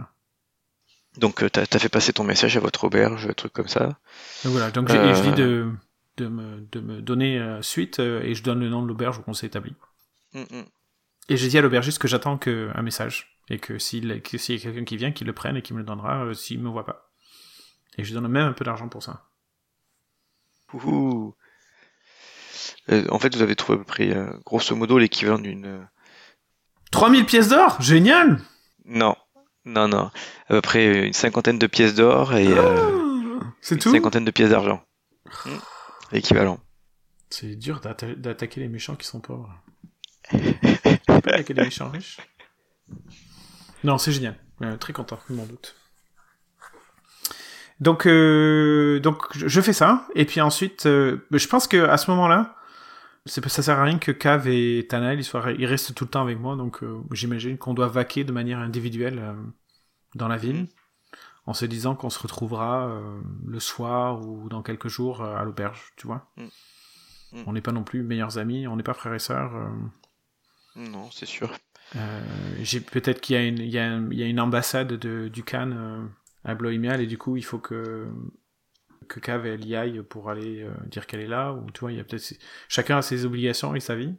Donc, 1.18 1.38
tu 1.52 1.60
as, 1.60 1.66
fait 1.80 1.90
passer 1.90 2.14
ton 2.14 2.24
message 2.24 2.58
à 2.58 2.60
votre 2.60 2.86
auberge, 2.86 3.28
un 3.28 3.34
truc 3.34 3.54
comme 3.54 3.68
ça. 3.68 4.00
Donc 4.44 4.54
voilà. 4.54 4.72
Donc 4.72 4.90
j'ai- 4.90 4.98
et 4.98 5.14
je 5.14 5.22
Euh. 5.22 5.24
dis 5.24 5.42
de 5.42 5.72
de 6.18 6.28
me, 6.28 6.68
de 6.72 6.80
me 6.80 7.02
donner 7.02 7.40
euh, 7.40 7.62
suite 7.64 8.00
euh, 8.00 8.22
et 8.22 8.36
je 8.36 8.44
donne 8.44 8.60
le 8.60 8.70
nom 8.70 8.84
de 8.84 8.88
l'auberge 8.88 9.18
où 9.18 9.24
on 9.26 9.34
s'est 9.34 9.48
établi. 9.48 9.74
Mm, 10.34 10.42
mm. 10.42 10.64
Et 11.30 11.38
j'ai 11.38 11.48
dit 11.48 11.58
à 11.58 11.62
l'aubergiste 11.62 11.98
que 12.00 12.08
j'attends 12.08 12.40
un 12.48 12.82
message 12.84 13.40
et 13.50 13.58
que 13.60 13.80
s'il 13.80 14.06
y 14.08 14.12
a 14.12 14.20
quelqu'un 14.20 14.84
qui 14.84 14.96
vient, 14.98 15.12
qu'il 15.12 15.26
le 15.26 15.34
prenne 15.34 15.58
et 15.58 15.62
qu'il 15.64 15.76
me 15.76 15.80
le 15.82 15.86
donnera 15.88 16.26
euh, 16.26 16.34
s'il 16.36 16.62
me 16.62 16.70
voit 16.70 16.86
pas. 16.86 17.12
Et 17.98 18.04
je 18.04 18.10
lui 18.10 18.14
donne 18.16 18.28
même 18.28 18.48
un 18.48 18.54
peu 18.54 18.66
d'argent 18.66 18.88
pour 18.90 19.04
ça. 19.04 19.30
Ouhou. 20.74 21.36
Euh, 22.90 23.06
en 23.10 23.20
fait, 23.20 23.36
vous 23.36 23.42
avez 23.42 23.56
trouvé 23.56 23.76
à 23.78 23.80
peu 23.80 23.86
près, 23.86 24.10
euh, 24.16 24.32
grosso 24.46 24.76
modo, 24.76 24.98
l'équivalent 24.98 25.40
d'une... 25.40 25.66
euh, 25.66 25.84
3000 26.92 27.26
pièces 27.26 27.50
d'or? 27.50 27.82
Génial 27.82 28.42
Non, 28.86 29.16
non, 29.66 29.88
non. 29.88 30.12
À 30.48 30.50
peu 30.50 30.62
près 30.62 31.08
une 31.08 31.14
cinquantaine 31.14 31.60
de 31.60 31.68
pièces 31.68 31.96
d'or 31.96 32.34
et 32.36 32.48
euh, 32.48 33.40
C'est 33.62 33.76
une 33.76 33.82
tout? 33.82 33.92
cinquantaine 33.92 34.26
de 34.26 34.32
pièces 34.32 34.50
d'argent. 34.50 34.84
Mm. 35.46 35.50
L'équivalent. 36.12 36.60
C'est 37.30 37.56
dur 37.56 37.80
d'atta- 37.80 38.16
d'attaquer 38.16 38.60
les 38.60 38.68
méchants 38.68 38.96
qui 38.96 39.08
sont 39.08 39.22
pauvres. 39.22 39.52
Peux 40.32 40.40
pas 41.06 41.16
attaquer 41.34 41.54
les 41.54 41.64
méchants 41.64 41.90
riches 41.90 42.18
Non, 43.84 43.98
c'est 43.98 44.12
génial. 44.12 44.38
Euh, 44.62 44.78
très 44.78 44.94
content, 44.94 45.20
je 45.30 45.34
m'en 45.34 45.46
doute. 45.46 45.76
Donc, 47.80 48.06
euh, 48.06 49.00
donc 49.00 49.24
je 49.34 49.62
fais 49.62 49.74
ça, 49.74 50.08
et 50.16 50.26
puis 50.26 50.42
ensuite, 50.42 50.86
euh, 50.86 51.18
je 51.32 51.48
pense 51.48 51.68
que 51.68 51.78
à 51.78 51.98
ce 51.98 52.10
moment-là, 52.12 52.56
c'est 53.26 53.48
ça 53.48 53.64
sert 53.64 53.80
à 53.80 53.84
rien 53.84 54.00
que 54.00 54.12
Cav 54.12 54.48
et 54.48 54.86
Tanel 54.88 55.20
ils, 55.20 55.24
soient, 55.24 55.52
ils 55.58 55.66
restent 55.66 55.96
tout 55.96 56.04
le 56.04 56.10
temps 56.10 56.22
avec 56.22 56.40
moi, 56.40 56.56
donc 56.56 56.84
euh, 56.84 57.02
j'imagine 57.12 57.58
qu'on 57.58 57.74
doit 57.74 57.88
vaquer 57.88 58.24
de 58.24 58.32
manière 58.32 58.60
individuelle 58.60 59.20
euh, 59.20 59.34
dans 60.16 60.28
la 60.28 60.38
ville, 60.38 60.68
en 61.46 61.54
se 61.54 61.66
disant 61.66 61.96
qu'on 61.96 62.10
se 62.10 62.20
retrouvera 62.20 62.88
euh, 62.88 63.22
le 63.48 63.60
soir 63.60 64.28
ou 64.28 64.50
dans 64.50 64.62
quelques 64.62 64.90
jours 64.90 65.24
à 65.24 65.44
l'auberge, 65.44 65.94
tu 65.96 66.08
vois. 66.08 66.32
Mm. 66.36 66.44
Mm. 67.32 67.44
On 67.48 67.54
n'est 67.54 67.62
pas 67.62 67.72
non 67.72 67.84
plus 67.84 68.04
meilleurs 68.04 68.38
amis, 68.38 68.68
on 68.68 68.76
n'est 68.76 68.84
pas 68.84 68.94
frères 68.94 69.14
et 69.14 69.20
sœurs. 69.20 69.54
Non, 70.76 71.10
c'est 71.12 71.26
sûr. 71.26 71.52
j'ai 72.62 72.82
peut-être 72.82 73.22
qu'il 73.22 73.36
y, 73.36 73.40
a 73.40 73.44
une, 73.44 73.60
il 73.60 73.70
y, 73.70 74.18
y 74.18 74.24
a 74.24 74.28
une 74.28 74.40
ambassade 74.40 74.94
de, 74.94 75.30
du 75.30 75.44
Cannes 75.44 76.10
à 76.44 76.56
Bloimial 76.56 77.02
et 77.02 77.08
du 77.08 77.18
coup 77.18 77.38
il 77.38 77.44
faut 77.44 77.60
que 77.60 78.08
que 79.08 79.20
Cave 79.20 79.46
elle 79.46 79.66
y 79.66 79.76
aille 79.76 80.02
pour 80.02 80.30
aller 80.30 80.64
euh, 80.64 80.72
dire 80.88 81.08
qu'elle 81.08 81.20
est 81.20 81.28
là 81.28 81.54
ou 81.54 81.70
tu 81.72 81.82
vois 81.82 81.92
il 81.92 81.98
y 81.98 82.02
a 82.02 82.04
peut-être 82.04 82.34
chacun 82.68 82.98
a 82.98 83.02
ses 83.02 83.26
obligations 83.26 83.76
et 83.76 83.80
sa 83.80 83.96
vie 83.96 84.16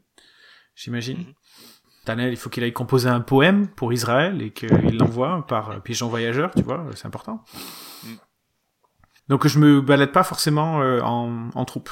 j'imagine. 0.75 1.19
Mm 1.19 1.35
il 2.07 2.37
faut 2.37 2.51
qu'il 2.51 2.63
aille 2.63 2.73
composer 2.73 3.09
un 3.09 3.21
poème 3.21 3.69
pour 3.69 3.93
Israël 3.93 4.43
et 4.43 4.51
qu'il 4.51 4.99
l'envoie 4.99 5.47
par 5.47 5.83
pigeon 5.83 6.09
voyageur 6.09 6.51
tu 6.55 6.63
vois 6.63 6.87
c'est 6.95 7.07
important. 7.07 7.45
Mm. 8.05 8.09
donc 9.29 9.47
je 9.47 9.59
me 9.59 9.81
balade 9.81 10.13
pas 10.13 10.25
forcément 10.25 10.83
euh, 10.83 11.01
en, 11.01 11.51
en 11.55 11.65
troupe. 11.65 11.91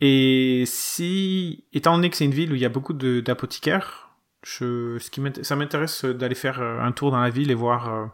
Et 0.00 0.64
si 0.66 1.64
étant 1.72 1.94
donné 1.94 2.10
que 2.10 2.16
c'est 2.16 2.24
une 2.24 2.32
ville 2.32 2.52
où 2.52 2.54
il 2.54 2.60
y 2.60 2.64
a 2.64 2.70
beaucoup 2.70 2.94
d'apothicaires 2.94 4.10
je 4.44 4.98
ce 4.98 5.10
qui 5.10 5.22
ça 5.42 5.56
m'intéresse 5.56 6.04
d'aller 6.04 6.34
faire 6.34 6.60
euh, 6.60 6.80
un 6.80 6.92
tour 6.92 7.10
dans 7.10 7.20
la 7.20 7.30
ville 7.30 7.50
et 7.50 7.54
voir 7.54 8.12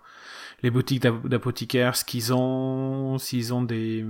les 0.63 0.71
boutiques 0.71 1.03
d'apothicaires, 1.03 1.97
ce 1.97 2.05
qu'ils 2.05 2.33
ont, 2.33 3.19
s'ils 3.19 3.55
ont 3.55 3.63
des 3.63 4.05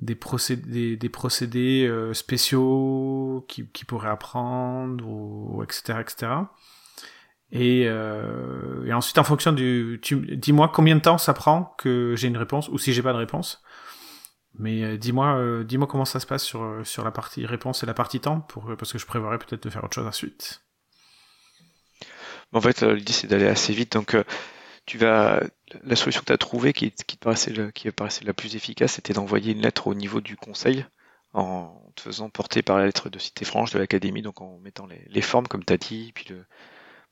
des 0.00 0.14
procédés, 0.14 0.96
des, 0.96 1.08
procédés 1.08 1.86
euh, 1.88 2.14
spéciaux 2.14 3.44
qui, 3.48 3.66
qui 3.68 3.84
pourraient 3.84 4.10
apprendre, 4.10 5.04
ou, 5.06 5.62
etc., 5.64 5.98
etc. 6.00 6.32
Et, 7.50 7.84
euh, 7.86 8.84
et 8.84 8.92
ensuite, 8.92 9.18
en 9.18 9.24
fonction 9.24 9.52
du, 9.52 10.00
dis-moi 10.02 10.70
combien 10.72 10.96
de 10.96 11.00
temps 11.00 11.18
ça 11.18 11.34
prend 11.34 11.74
que 11.78 12.14
j'ai 12.16 12.28
une 12.28 12.36
réponse, 12.36 12.68
ou 12.68 12.78
si 12.78 12.92
j'ai 12.92 13.02
pas 13.02 13.12
de 13.12 13.18
réponse. 13.18 13.62
Mais 14.58 14.82
euh, 14.82 14.96
dis-moi, 14.96 15.36
euh, 15.36 15.64
dis-moi 15.64 15.86
comment 15.86 16.04
ça 16.04 16.20
se 16.20 16.26
passe 16.26 16.44
sur 16.44 16.80
sur 16.84 17.04
la 17.04 17.10
partie 17.10 17.46
réponse 17.46 17.82
et 17.82 17.86
la 17.86 17.94
partie 17.94 18.20
temps, 18.20 18.40
pour 18.40 18.76
parce 18.76 18.92
que 18.92 18.98
je 18.98 19.06
prévoirais 19.06 19.38
peut-être 19.38 19.62
de 19.62 19.70
faire 19.70 19.84
autre 19.84 19.94
chose 19.94 20.06
ensuite. 20.06 20.62
En 22.52 22.60
fait, 22.60 22.82
l'idée 22.82 23.12
c'est 23.12 23.26
d'aller 23.26 23.46
assez 23.46 23.72
vite, 23.72 23.92
donc 23.92 24.16
tu 24.88 24.96
vas 24.96 25.42
la 25.84 25.96
solution 25.96 26.22
que 26.22 26.26
tu 26.26 26.32
as 26.32 26.38
trouvée 26.38 26.72
qui, 26.72 26.90
te 26.90 27.14
paraissait 27.16 27.52
la 27.52 28.32
plus 28.32 28.56
efficace, 28.56 28.94
c'était 28.94 29.12
d'envoyer 29.12 29.52
une 29.52 29.60
lettre 29.60 29.86
au 29.86 29.94
niveau 29.94 30.22
du 30.22 30.34
conseil 30.34 30.86
en 31.34 31.92
te 31.94 32.00
faisant 32.00 32.30
porter 32.30 32.62
par 32.62 32.78
la 32.78 32.86
lettre 32.86 33.10
de 33.10 33.18
Cité 33.18 33.44
Franche 33.44 33.70
de 33.70 33.78
l'académie, 33.78 34.22
donc 34.22 34.40
en 34.40 34.58
mettant 34.60 34.86
les, 34.86 35.20
formes 35.20 35.46
comme 35.46 35.62
tu 35.62 35.74
as 35.74 35.76
dit, 35.76 36.12
puis 36.14 36.24
le 36.30 36.42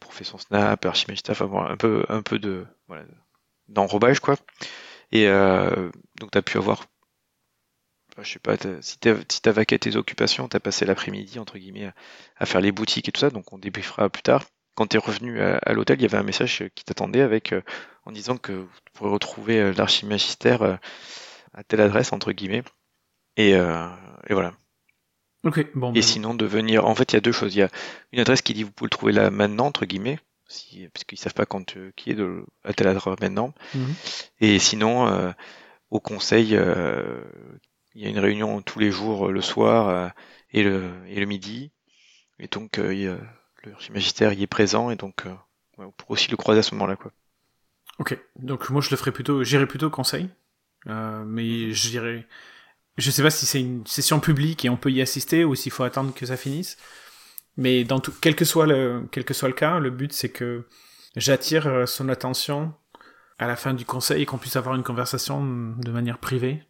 profession 0.00 0.38
Snap, 0.38 0.87
Archimagista, 0.87 1.33
enfin 1.33 1.66
un 1.68 1.76
peu 1.76 2.06
un 2.09 2.23
peu 2.23 2.38
de 2.38 2.66
voilà, 2.88 3.04
d'enrobage 3.68 4.21
quoi. 4.21 4.37
Et 5.12 5.28
euh, 5.28 5.90
donc 6.18 6.30
tu 6.30 6.38
as 6.38 6.42
pu 6.42 6.56
avoir 6.56 6.87
je 8.23 8.33
sais 8.33 8.38
pas, 8.38 8.56
si 8.80 8.99
tu 8.99 9.11
as, 9.11 9.52
vaqué 9.52 9.78
tes 9.78 9.97
occupations, 9.97 10.49
tu 10.49 10.56
as 10.56 10.61
passé 10.61 10.87
l'après-midi 10.87 11.38
entre 11.38 11.59
guillemets 11.59 11.92
à 12.38 12.47
faire 12.47 12.62
les 12.62 12.73
boutiques 12.73 13.11
et 13.11 13.12
tout 13.12 13.21
ça, 13.21 13.28
donc 13.28 13.52
on 13.52 13.59
débriefera 13.59 14.09
plus 14.09 14.23
tard 14.23 14.45
quand 14.76 14.87
tu 14.87 14.97
es 14.99 15.00
revenu 15.00 15.40
à, 15.40 15.73
l'hôtel, 15.73 15.99
il 15.99 16.02
y 16.02 16.04
avait 16.04 16.18
un 16.18 16.23
message 16.23 16.64
qui 16.75 16.85
t'attendait 16.85 17.23
avec 17.23 17.52
euh, 17.52 17.62
en 18.04 18.12
disant 18.12 18.37
que 18.37 18.52
tu 18.85 18.92
pourrais 18.92 19.11
retrouver 19.11 19.59
euh, 19.59 19.73
l'archimagistère 19.73 20.62
euh, 20.62 20.76
à 21.54 21.64
telle 21.64 21.80
adresse 21.80 22.12
entre 22.12 22.30
guillemets. 22.30 22.62
Et, 23.38 23.54
voilà. 24.30 24.52
Ok. 25.45 25.66
Bon. 25.75 25.90
Et 25.90 25.95
ben. 25.95 26.02
sinon 26.02 26.35
de 26.35 26.47
venir. 26.47 26.86
En 26.86 26.95
fait, 26.95 27.12
il 27.12 27.17
y 27.17 27.19
a 27.19 27.21
deux 27.21 27.32
choses. 27.32 27.54
Il 27.54 27.58
y 27.58 27.62
a 27.62 27.71
une 28.12 28.21
adresse 28.21 28.43
qui 28.43 28.54
dit 28.54 28.62
vous 28.62 28.71
pouvez 28.71 28.86
le 28.86 28.91
trouver 28.91 29.12
là 29.12 29.30
maintenant 29.30 29.67
entre 29.67 29.86
guillemets, 29.86 30.19
si, 30.49 30.89
parce 30.93 31.04
qu'ils 31.04 31.19
savent 31.19 31.34
pas 31.34 31.47
quand 31.47 31.75
qui 31.97 32.10
est 32.10 32.15
de, 32.15 32.45
à 32.65 32.73
telle 32.73 32.89
adresse 32.89 33.19
maintenant. 33.21 33.54
Mhm. 33.75 33.95
Et 34.41 34.58
sinon, 34.58 35.34
au 35.91 36.00
conseil, 36.00 36.49
il 36.49 38.02
y 38.02 38.06
a 38.06 38.08
une 38.08 38.19
réunion 38.19 38.62
tous 38.62 38.78
les 38.78 38.91
jours 38.91 39.30
le 39.30 39.41
soir 39.43 40.12
et 40.50 40.62
le 40.62 40.91
et 41.08 41.21
le 41.21 41.26
midi. 41.26 41.73
Et 42.39 42.49
donc 42.49 42.78
il 42.78 43.19
le 43.70 43.94
magistère 43.94 44.32
y 44.32 44.42
est 44.42 44.46
présent 44.46 44.90
et 44.90 44.96
donc 44.96 45.26
euh, 45.26 45.34
on 45.78 45.90
pourrait 45.90 46.12
aussi 46.12 46.30
le 46.30 46.36
croiser 46.36 46.60
à 46.60 46.62
ce 46.62 46.74
moment-là 46.74 46.96
quoi. 46.96 47.12
Ok, 47.98 48.18
donc 48.36 48.68
moi 48.70 48.80
je 48.80 48.90
le 48.90 48.96
ferai 48.96 49.12
plutôt, 49.12 49.42
j'irai 49.42 49.66
plutôt 49.66 49.88
conseil, 49.90 50.28
euh, 50.86 51.24
mais 51.24 51.72
j'irai, 51.72 52.26
je 52.98 53.10
sais 53.10 53.22
pas 53.22 53.30
si 53.30 53.46
c'est 53.46 53.60
une 53.60 53.86
session 53.86 54.20
publique 54.20 54.64
et 54.64 54.68
on 54.68 54.76
peut 54.76 54.90
y 54.90 55.00
assister 55.00 55.44
ou 55.44 55.54
s'il 55.54 55.72
faut 55.72 55.84
attendre 55.84 56.12
que 56.14 56.26
ça 56.26 56.36
finisse, 56.36 56.76
mais 57.56 57.84
dans 57.84 58.00
tout, 58.00 58.12
quel 58.20 58.36
que 58.36 58.44
soit 58.44 58.66
le, 58.66 59.08
quel 59.10 59.24
que 59.24 59.32
soit 59.32 59.48
le 59.48 59.54
cas, 59.54 59.78
le 59.78 59.90
but 59.90 60.12
c'est 60.12 60.28
que 60.28 60.68
j'attire 61.16 61.88
son 61.88 62.08
attention 62.10 62.74
à 63.38 63.46
la 63.46 63.56
fin 63.56 63.72
du 63.72 63.84
conseil 63.84 64.22
et 64.22 64.26
qu'on 64.26 64.38
puisse 64.38 64.56
avoir 64.56 64.74
une 64.74 64.82
conversation 64.82 65.42
de 65.42 65.90
manière 65.90 66.18
privée 66.18 66.62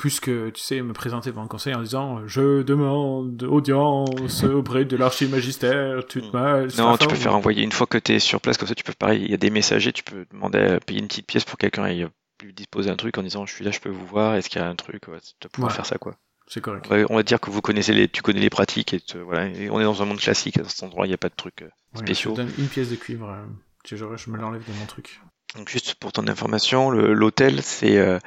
plus 0.00 0.18
que, 0.18 0.48
tu 0.48 0.62
sais, 0.62 0.80
me 0.80 0.94
présenter 0.94 1.28
devant 1.28 1.42
le 1.42 1.48
conseil 1.48 1.74
en 1.74 1.82
disant 1.82 2.26
je 2.26 2.62
demande 2.62 3.42
audience 3.42 4.44
auprès 4.44 4.86
de 4.86 4.96
l'archimagistère, 4.96 6.06
tu 6.06 6.22
te 6.22 6.34
mal. 6.34 6.70
Non, 6.78 6.96
tu 6.96 7.06
peux 7.06 7.14
faire 7.14 7.36
envoyer 7.36 7.62
une 7.62 7.70
fois 7.70 7.86
que 7.86 7.98
tu 7.98 8.12
es 8.14 8.18
sur 8.18 8.40
place, 8.40 8.56
comme 8.56 8.66
ça 8.66 8.74
tu 8.74 8.82
peux, 8.82 8.94
pareil, 8.94 9.22
il 9.22 9.30
y 9.30 9.34
a 9.34 9.36
des 9.36 9.50
messagers, 9.50 9.92
tu 9.92 10.02
peux 10.02 10.24
demander 10.32 10.58
à 10.58 10.80
payer 10.80 11.00
une 11.00 11.06
petite 11.06 11.26
pièce 11.26 11.44
pour 11.44 11.58
quelqu'un 11.58 11.82
aille 11.82 12.08
lui 12.42 12.54
disposer 12.54 12.88
un 12.88 12.96
truc 12.96 13.18
en 13.18 13.22
disant 13.22 13.44
je 13.44 13.54
suis 13.54 13.62
là, 13.62 13.72
je 13.72 13.78
peux 13.78 13.90
vous 13.90 14.06
voir, 14.06 14.36
est-ce 14.36 14.48
qu'il 14.48 14.58
y 14.58 14.64
a 14.64 14.68
un 14.68 14.74
truc, 14.74 15.02
tu 15.02 15.10
vas 15.10 15.48
pouvoir 15.52 15.72
faire 15.72 15.84
ça 15.84 15.98
quoi. 15.98 16.16
C'est 16.46 16.62
correct. 16.62 16.86
On 17.10 17.16
va, 17.16 17.22
dire 17.22 17.38
que 17.38 17.50
vous 17.50 17.60
connaissez 17.60 17.92
les, 17.92 18.08
tu 18.08 18.22
connais 18.22 18.40
les 18.40 18.48
pratiques 18.48 18.94
et, 18.94 19.02
voilà, 19.22 19.50
on 19.70 19.80
est 19.80 19.84
dans 19.84 20.00
un 20.00 20.06
monde 20.06 20.20
classique, 20.20 20.56
à 20.56 20.64
cet 20.64 20.82
endroit 20.82 21.04
il 21.04 21.10
n'y 21.10 21.14
a 21.14 21.18
pas 21.18 21.28
de 21.28 21.36
trucs 21.36 21.60
euh, 21.60 21.68
spéciaux. 21.94 22.30
je 22.30 22.36
donne 22.36 22.52
une 22.56 22.68
pièce 22.68 22.88
de 22.88 22.96
cuivre, 22.96 23.28
euh, 23.28 23.44
je, 23.84 23.96
je 23.96 24.30
me 24.30 24.38
l'enlève 24.38 24.66
de 24.66 24.72
mon 24.78 24.86
truc. 24.86 25.20
Donc 25.56 25.68
juste 25.68 25.96
pour 25.96 26.12
ton 26.12 26.26
information, 26.26 26.90
l'hôtel 26.90 27.60
c'est 27.60 27.98
euh, 27.98 28.18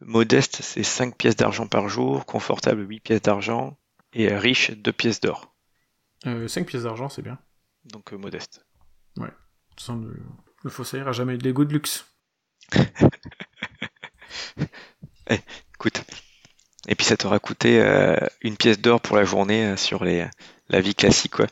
Modeste, 0.00 0.60
c'est 0.62 0.82
5 0.82 1.16
pièces 1.16 1.36
d'argent 1.36 1.66
par 1.66 1.88
jour. 1.88 2.24
Confortable, 2.24 2.86
8 2.88 3.00
pièces 3.00 3.22
d'argent. 3.22 3.76
Et 4.12 4.34
riche, 4.34 4.70
2 4.70 4.92
pièces 4.92 5.20
d'or. 5.20 5.54
5 6.24 6.30
euh, 6.30 6.64
pièces 6.64 6.84
d'argent, 6.84 7.08
c'est 7.08 7.22
bien. 7.22 7.38
Donc 7.84 8.12
euh, 8.12 8.16
modeste. 8.16 8.64
Ouais. 9.16 9.30
Le, 9.88 10.16
le 10.64 10.70
faussaire 10.70 11.08
a 11.08 11.12
jamais 11.12 11.34
eu 11.34 11.38
de 11.38 11.44
l'ego 11.44 11.64
de 11.64 11.72
luxe. 11.72 12.06
Eh, 15.30 15.40
écoute. 15.74 16.02
Et 16.86 16.94
puis 16.94 17.04
ça 17.04 17.18
t'aura 17.18 17.38
coûté 17.38 17.82
euh, 17.82 18.16
une 18.40 18.56
pièce 18.56 18.80
d'or 18.80 18.98
pour 18.98 19.14
la 19.14 19.24
journée 19.24 19.76
sur 19.76 20.02
les, 20.02 20.26
la 20.70 20.80
vie 20.80 20.94
classique, 20.94 21.32
quoi. 21.32 21.46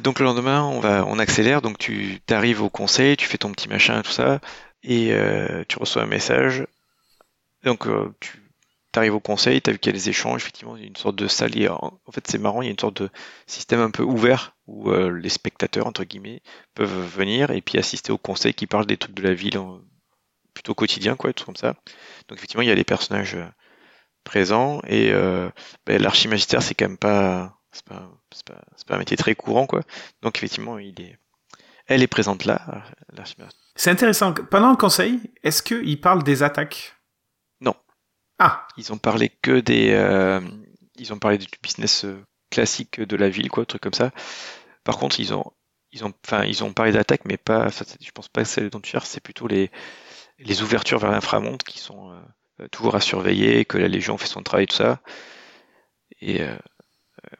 donc 0.00 0.18
le 0.18 0.24
lendemain, 0.24 0.62
on 0.62 0.80
va, 0.80 1.04
on 1.06 1.18
accélère. 1.18 1.60
Donc 1.60 1.76
tu 1.76 2.22
arrives 2.30 2.62
au 2.62 2.70
conseil, 2.70 3.18
tu 3.18 3.26
fais 3.26 3.36
ton 3.36 3.52
petit 3.52 3.68
machin, 3.68 4.00
tout 4.00 4.12
ça 4.12 4.40
et 4.82 5.12
euh, 5.12 5.64
tu 5.68 5.78
reçois 5.78 6.02
un 6.02 6.06
message. 6.06 6.66
Donc 7.64 7.86
euh, 7.86 8.12
tu 8.20 8.38
arrives 8.94 9.14
au 9.14 9.20
conseil, 9.20 9.62
tu 9.62 9.70
as 9.70 9.72
vu 9.72 9.78
qu'il 9.78 9.92
y 9.92 9.94
a 9.94 9.98
des 9.98 10.08
échanges, 10.08 10.42
effectivement, 10.42 10.76
il 10.76 10.82
y 10.82 10.84
a 10.84 10.88
une 10.88 10.96
sorte 10.96 11.16
de 11.16 11.28
salle. 11.28 11.52
En, 11.70 11.98
fait, 12.12 12.26
c'est 12.26 12.38
marrant, 12.38 12.62
il 12.62 12.66
y 12.66 12.68
a 12.68 12.72
une 12.72 12.78
sorte 12.78 13.02
de 13.02 13.10
système 13.46 13.80
un 13.80 13.90
peu 13.90 14.02
ouvert 14.02 14.56
où 14.66 14.90
euh, 14.90 15.10
les 15.10 15.28
spectateurs, 15.28 15.86
entre 15.86 16.04
guillemets, 16.04 16.42
peuvent 16.74 17.06
venir 17.16 17.50
et 17.50 17.60
puis 17.62 17.78
assister 17.78 18.12
au 18.12 18.18
conseil 18.18 18.54
qui 18.54 18.66
parle 18.66 18.86
des 18.86 18.96
trucs 18.96 19.14
de 19.14 19.22
la 19.22 19.34
ville 19.34 19.58
plutôt 20.54 20.74
quotidien, 20.74 21.16
quoi, 21.16 21.32
tout 21.32 21.44
comme 21.44 21.56
ça. 21.56 21.74
Donc 22.28 22.38
effectivement, 22.38 22.62
il 22.62 22.68
y 22.68 22.72
a 22.72 22.74
les 22.74 22.84
personnages 22.84 23.36
présents 24.24 24.80
et 24.86 25.12
ben, 25.86 26.02
l'archimagistère, 26.02 26.62
c'est 26.62 26.74
quand 26.74 26.88
même 26.88 26.98
pas 26.98 27.58
c'est 27.72 27.84
pas, 27.84 28.08
pas, 28.44 28.60
pas, 28.86 28.94
un 28.94 28.98
métier 28.98 29.16
très 29.16 29.34
courant, 29.34 29.66
quoi. 29.66 29.82
Donc 30.20 30.36
effectivement, 30.36 30.78
il 30.78 31.00
est, 31.00 31.18
elle 31.86 32.02
est 32.02 32.08
présente 32.08 32.44
là. 32.44 32.84
C'est 33.74 33.90
intéressant. 33.90 34.32
Pendant 34.32 34.70
le 34.70 34.76
conseil, 34.76 35.20
est-ce 35.42 35.62
qu'ils 35.62 36.00
parlent 36.00 36.22
des 36.22 36.42
attaques? 36.42 36.94
Non. 37.60 37.74
Ah. 38.38 38.66
Ils 38.76 38.92
ont 38.92 38.98
parlé 38.98 39.30
que 39.42 39.60
des. 39.60 39.92
Euh, 39.92 40.40
ils 40.96 41.12
ont 41.12 41.18
parlé 41.18 41.38
du 41.38 41.46
business 41.62 42.04
euh, 42.04 42.24
classique 42.50 43.00
de 43.00 43.16
la 43.16 43.28
ville, 43.28 43.50
quoi, 43.50 43.64
truc 43.64 43.82
comme 43.82 43.94
ça. 43.94 44.10
Par 44.84 44.98
contre, 44.98 45.20
ils 45.20 45.32
ont, 45.32 45.52
ils 45.90 46.04
ont, 46.04 46.12
enfin, 46.26 46.44
ils 46.44 46.62
ont 46.64 46.72
parlé 46.72 46.92
d'attaques, 46.92 47.24
mais 47.24 47.36
pas. 47.36 47.68
Je 47.68 48.10
pense 48.10 48.28
pas 48.28 48.42
que 48.42 48.48
celle 48.48 48.70
dont 48.70 48.80
tu 48.80 48.90
cherches, 48.90 49.08
c'est 49.08 49.22
plutôt 49.22 49.46
les, 49.46 49.70
les 50.38 50.62
ouvertures 50.62 50.98
vers 50.98 51.10
l'inframonde 51.10 51.62
qui 51.62 51.78
sont 51.78 52.12
euh, 52.60 52.68
toujours 52.68 52.94
à 52.94 53.00
surveiller, 53.00 53.64
que 53.64 53.78
la 53.78 53.88
Légion 53.88 54.18
fait 54.18 54.26
son 54.26 54.42
travail, 54.42 54.66
tout 54.66 54.76
ça. 54.76 55.00
Et 56.20 56.40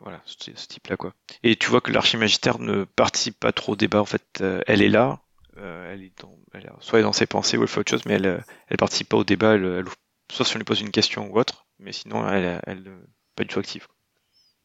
voilà, 0.00 0.20
ce, 0.24 0.37
type-là, 0.37 0.96
quoi. 0.96 1.14
Et 1.42 1.57
tu 1.57 1.68
vois 1.68 1.81
que 1.81 1.92
l'archimagistère 1.92 2.59
ne 2.59 2.85
participe 2.85 3.38
pas 3.38 3.52
trop 3.52 3.72
au 3.72 3.76
débat. 3.76 4.00
En 4.00 4.07
fait, 4.07 4.42
elle 4.66 4.83
est 4.83 4.88
là, 4.88 5.20
euh, 5.59 5.92
elle 5.92 6.02
est 6.02 6.18
dans, 6.20 6.38
elle 6.55 6.70
soit 6.81 7.02
dans 7.02 7.12
ses 7.12 7.26
pensées 7.26 7.59
ou 7.59 7.62
elle 7.62 7.68
fait 7.68 7.81
autre 7.81 7.90
chose, 7.90 8.07
mais 8.07 8.14
elle, 8.14 8.26
euh, 8.26 8.40
elle 8.68 8.78
participe 8.78 9.11
pas 9.11 9.18
au 9.18 9.24
débat, 9.24 9.55
elle, 9.55 9.85
soit 10.31 10.46
si 10.46 10.57
on 10.57 10.59
lui 10.59 10.64
pose 10.64 10.81
une 10.81 10.90
question 10.90 11.31
ou 11.31 11.38
autre, 11.38 11.66
mais 11.78 11.92
sinon 11.92 12.26
elle, 12.26 12.61
elle, 12.66 12.88
euh, 12.88 13.07
pas 13.37 13.44
du 13.44 13.48
tout 13.50 13.59
active. 13.59 13.87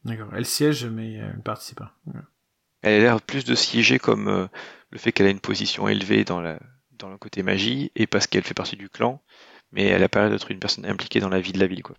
D'accord. 0.04 0.30
Elle 0.34 0.46
siège, 0.46 0.86
mais 0.86 1.12
elle 1.14 1.36
ne 1.36 1.42
participe 1.42 1.78
pas. 1.78 1.94
Elle 2.80 3.00
a 3.00 3.04
l'air 3.04 3.20
plus 3.20 3.44
de 3.44 3.54
siéger 3.54 3.98
comme 3.98 4.48
le 4.90 4.98
fait 4.98 5.12
qu'elle 5.12 5.26
a 5.26 5.30
une 5.30 5.40
position 5.40 5.88
élevée 5.88 6.24
dans 6.24 6.40
la, 6.40 6.58
dans 6.92 7.10
le 7.10 7.18
côté 7.18 7.42
magie 7.42 7.90
et 7.96 8.06
parce 8.06 8.26
qu'elle 8.26 8.44
fait 8.44 8.54
partie 8.54 8.76
du 8.76 8.88
clan, 8.88 9.20
mais 9.72 9.84
elle 9.84 10.02
a 10.04 10.08
pas 10.08 10.20
l'air 10.20 10.30
d'être 10.30 10.50
une 10.50 10.60
personne 10.60 10.86
impliquée 10.86 11.20
dans 11.20 11.28
la 11.28 11.40
vie 11.40 11.52
de 11.52 11.58
la 11.58 11.66
ville, 11.66 11.82
quoi. 11.82 11.96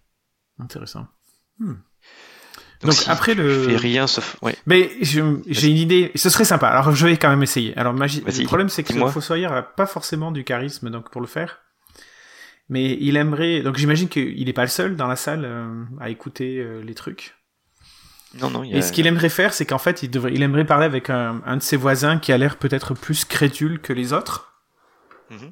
Intéressant. 0.58 1.08
Hmm. 1.60 1.76
Donc, 2.82 2.92
Donc, 2.92 2.94
si 2.94 3.10
après 3.10 3.34
tu 3.34 3.42
le. 3.42 3.68
fais 3.68 3.76
rien 3.76 4.08
sauf, 4.08 4.38
ouais. 4.42 4.56
Mais 4.66 4.90
j'ai 5.02 5.20
une 5.20 5.78
idée, 5.78 6.12
ce 6.16 6.30
serait 6.30 6.46
sympa. 6.46 6.70
Alors 6.70 6.96
je 6.96 7.06
vais 7.06 7.18
quand 7.18 7.30
même 7.30 7.44
essayer. 7.44 7.76
Alors 7.78 7.94
le 7.94 8.46
problème 8.46 8.70
c'est 8.70 8.84
que 8.84 8.94
le. 8.94 9.08
Fossoyeur 9.08 9.52
a 9.54 9.64
pas 9.64 9.86
forcément 9.86 10.32
du 10.32 10.44
charisme 10.44 10.90
donc 10.90 11.10
pour 11.10 11.22
le 11.22 11.28
faire. 11.28 11.60
Mais 12.70 12.98
il 13.02 13.18
aimerait. 13.18 13.62
Donc 13.62 13.78
j'imagine 13.78 14.08
qu'il 14.08 14.48
est 14.48 14.54
pas 14.54 14.62
le 14.62 14.70
seul 14.70 14.96
dans 14.96 15.08
la 15.08 15.16
salle 15.16 15.44
euh, 15.44 15.84
à 16.00 16.10
écouter 16.10 16.60
euh, 16.60 16.82
les 16.84 16.94
trucs. 16.94 17.36
Non, 18.40 18.52
non, 18.52 18.64
il 18.64 18.70
y 18.70 18.74
a... 18.76 18.78
Et 18.78 18.82
ce 18.84 18.92
qu'il 18.92 19.08
aimerait 19.08 19.30
faire, 19.30 19.56
c'est 19.56 19.66
qu'en 19.66 19.80
fait, 19.80 20.04
il 20.04 20.12
devrait, 20.12 20.32
il 20.32 20.44
aimerait 20.44 20.66
parler 20.66 20.86
avec 20.86 21.10
un, 21.10 21.42
un 21.48 21.58
de 21.58 21.64
ses 21.64 21.78
voisins 21.78 22.20
qui 22.20 22.32
a 22.32 22.38
l'air 22.38 22.58
peut-être 22.58 22.94
plus 22.94 23.26
crédule 23.26 23.80
que 23.80 23.92
les 23.92 24.14
autres. 24.14 24.54
Mhm. 25.32 25.52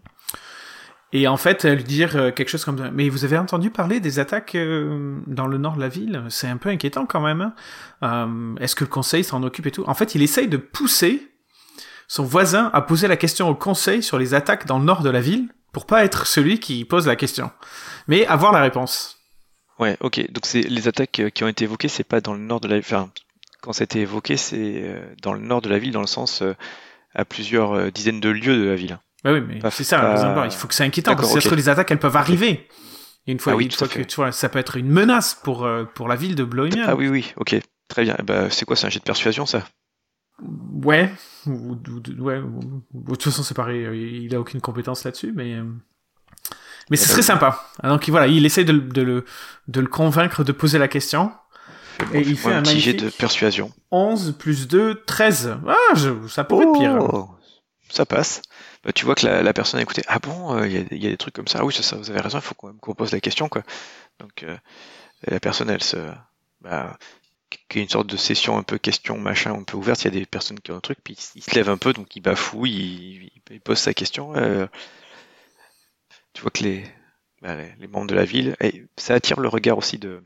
Et 1.14 1.28
en 1.28 1.38
fait, 1.38 1.64
lui 1.64 1.84
dire 1.86 2.18
euh, 2.18 2.32
quelque 2.32 2.50
chose 2.50 2.66
comme. 2.66 2.90
Mais 2.94 3.08
vous 3.08 3.24
avez 3.24 3.38
entendu 3.38 3.70
parler 3.70 4.00
des 4.02 4.20
attaques 4.20 4.56
euh, 4.56 5.18
dans 5.26 5.48
le 5.48 5.58
nord 5.58 5.76
de 5.76 5.80
la 5.80 5.88
ville? 5.88 6.24
C'est 6.30 6.48
un 6.48 6.58
peu 6.58 6.70
inquiétant 6.70 7.06
quand 7.06 7.22
même. 7.22 7.42
hein. 7.42 7.54
Euh, 8.04 8.56
Est-ce 8.60 8.76
que 8.76 8.84
le 8.84 8.90
conseil 8.90 9.24
s'en 9.24 9.42
occupe 9.44 9.68
et 9.68 9.72
tout? 9.72 9.86
En 9.88 9.94
fait, 9.94 10.16
il 10.16 10.22
essaye 10.22 10.50
de 10.50 10.58
pousser 10.58 11.32
son 12.10 12.24
voisin 12.24 12.70
à 12.74 12.82
poser 12.82 13.08
la 13.08 13.16
question 13.16 13.48
au 13.50 13.56
conseil 13.56 14.04
sur 14.04 14.20
les 14.20 14.34
attaques 14.34 14.66
dans 14.66 14.80
le 14.80 14.86
nord 14.86 15.02
de 15.02 15.10
la 15.10 15.22
ville 15.22 15.48
pour 15.72 15.86
pas 15.86 16.04
être 16.04 16.28
celui 16.28 16.60
qui 16.60 16.84
pose 16.84 17.08
la 17.08 17.16
question, 17.16 17.52
mais 18.08 18.26
avoir 18.28 18.52
la 18.52 18.62
réponse. 18.62 19.18
Ouais, 19.80 19.96
ok. 20.00 20.32
Donc 20.32 20.46
c'est 20.46 20.62
les 20.62 20.88
attaques 20.88 21.22
qui 21.34 21.44
ont 21.44 21.48
été 21.48 21.66
évoquées, 21.66 21.88
c'est 21.90 22.04
pas 22.04 22.20
dans 22.20 22.34
le 22.34 22.40
nord 22.40 22.62
de 22.62 22.68
la, 22.68 22.78
enfin, 22.78 23.12
quand 23.62 23.74
ça 23.74 23.84
a 23.84 23.86
été 23.86 24.02
évoqué, 24.02 24.38
c'est 24.38 24.86
dans 25.22 25.34
le 25.34 25.40
nord 25.40 25.62
de 25.62 25.70
la 25.70 25.80
ville, 25.80 25.92
dans 25.92 26.02
le 26.02 26.08
sens 26.08 26.42
à 27.14 27.26
plusieurs 27.26 27.92
dizaines 27.92 28.22
de 28.22 28.30
lieux 28.30 28.58
de 28.58 28.64
la 28.64 28.76
ville. 28.76 29.00
Bah 29.28 29.34
oui, 29.34 29.42
mais 29.48 29.60
c'est 29.72 29.84
ça, 29.84 30.00
pas- 30.00 30.46
il 30.46 30.52
faut 30.52 30.68
que 30.68 30.74
c'est 30.74 30.86
inquiétant, 30.86 31.16
parce 31.16 31.28
que 31.28 31.34
ça 31.34 31.42
se 31.42 31.48
ok. 31.48 31.50
trouve, 31.52 31.58
les 31.58 31.70
attaques, 31.70 31.92
elles 31.92 32.00
peuvent 32.00 32.16
arriver. 32.16 32.68
Et 33.28 33.34
une 33.34 33.40
fois, 33.40 33.54
Ah 33.54 33.56
oui, 33.58 33.66
une 33.66 33.72
fois 33.72 33.88
que 33.90 34.02
tu 34.02 34.16
vois, 34.16 34.32
ça 34.32 34.48
peut 34.48 34.60
être 34.60 34.78
une 34.78 34.90
menace 34.90 35.36
pour, 35.44 35.66
euh, 35.66 35.84
pour 35.84 36.08
la 36.08 36.16
ville 36.16 36.36
de 36.36 36.46
Bloemia. 36.46 36.86
Ah 36.88 36.96
oui, 36.96 37.10
oui, 37.10 37.34
ok, 37.36 37.58
très 37.90 38.04
bien. 38.04 38.16
Ben, 38.24 38.50
c'est 38.50 38.64
quoi, 38.66 38.76
c'est 38.78 38.88
un 38.88 38.90
jet 38.90 39.00
de 39.00 39.04
persuasion, 39.04 39.46
ça? 39.46 39.64
Ouais, 40.84 41.12
ou, 41.46 41.52
ou- 41.52 41.78
ou- 41.90 42.24
ouais, 42.24 42.38
ou- 42.40 42.84
ou- 42.94 43.02
de 43.04 43.10
toute 43.12 43.24
façon, 43.24 43.44
c'est 43.44 43.56
pareil, 43.56 43.84
euh, 43.86 43.96
il 43.96 44.34
a 44.34 44.40
aucune 44.40 44.62
compétence 44.62 45.04
là-dessus, 45.04 45.34
mais. 45.36 45.56
euh, 45.56 45.64
Mais 46.90 46.96
ce 46.96 47.04
Ah 47.04 47.08
bah 47.08 47.12
serait 47.12 47.22
sympa. 47.24 47.66
Ah, 47.84 47.90
Donc 47.90 48.08
voilà, 48.10 48.28
il 48.28 48.46
essaie 48.46 48.64
de, 48.64 48.72
le- 48.72 48.80
de, 48.82 49.02
le, 49.02 49.26
de 49.68 49.82
le 49.82 49.88
convaincre 49.88 50.44
de 50.46 50.52
poser 50.54 50.78
la 50.78 50.88
question. 50.88 51.32
Et 52.14 52.22
il 52.22 52.38
fait 52.38 52.54
un 52.54 52.62
petit 52.62 52.80
jet 52.80 52.94
de 52.94 53.10
persuasion. 53.10 53.72
11 53.92 54.36
plus 54.38 54.68
2, 54.68 55.02
13. 55.06 55.58
Ah, 55.68 55.76
je, 55.96 56.12
ça 56.28 56.44
pourrait 56.44 56.66
être 56.66 56.74
pire. 56.78 56.98
Ça 57.90 58.06
passe. 58.06 58.42
Bah, 58.84 58.92
tu 58.94 59.06
vois 59.06 59.16
que 59.16 59.26
la, 59.26 59.44
la 59.44 59.54
personne 59.54 59.80
a 59.80 59.84
écouté. 59.84 60.02
Ah 60.08 60.20
bon, 60.20 60.56
euh, 60.56 60.68
il 60.68 60.74
y, 60.74 60.78
a, 60.78 60.84
il 60.92 61.04
y 61.04 61.08
a 61.08 61.10
des 61.10 61.18
trucs 61.18 61.34
comme 61.34 61.48
ça. 61.48 61.60
Ah 61.62 61.66
oui, 61.66 61.74
c'est 61.76 61.84
ça, 61.84 61.96
vous 61.96 62.10
avez 62.10 62.22
raison, 62.22 62.38
il 62.38 62.42
faut 62.42 62.56
quand 62.56 62.68
même 62.68 62.80
qu'on 62.80 62.94
pose 62.94 63.12
la 63.12 63.20
question, 63.20 63.50
quoi. 63.50 63.64
Donc, 64.20 64.44
euh, 64.44 64.58
la 65.28 65.40
personne, 65.40 65.70
elle 65.70 65.84
se. 65.84 65.98
Bah, 66.62 66.98
qu'il 67.70 67.80
y 67.80 67.82
ait 67.82 67.84
une 67.84 67.90
sorte 67.90 68.08
de 68.08 68.18
session 68.18 68.58
un 68.58 68.64
peu 68.64 68.78
question, 68.78 69.18
machin, 69.18 69.54
un 69.54 69.64
peu 69.64 69.78
ouverte. 69.78 70.02
Il 70.04 70.06
y 70.06 70.18
a 70.18 70.20
des 70.20 70.26
personnes 70.26 70.60
qui 70.60 70.72
ont 70.72 70.78
un 70.78 70.82
truc, 70.82 71.00
puis 71.04 71.18
il 71.36 71.42
se 71.42 71.56
lève 71.56 71.70
un 71.70 71.78
peu, 71.78 71.94
donc 71.94 72.16
il 72.16 72.22
bafouille, 72.22 73.32
il, 73.50 73.62
pose 73.62 73.78
sa 73.78 73.94
question. 73.94 74.36
euh, 74.36 74.68
tu 76.34 76.42
vois 76.42 76.52
que 76.52 76.64
les, 76.64 76.84
bah, 77.42 77.56
les, 77.56 77.74
les 77.80 77.88
membres 77.88 78.08
de 78.08 78.16
la 78.16 78.26
ville, 78.26 78.56
et 78.62 78.86
ça 78.98 79.14
attire 79.16 79.40
le 79.40 79.48
regard 79.48 79.78
aussi 79.78 79.98
de 79.98 80.24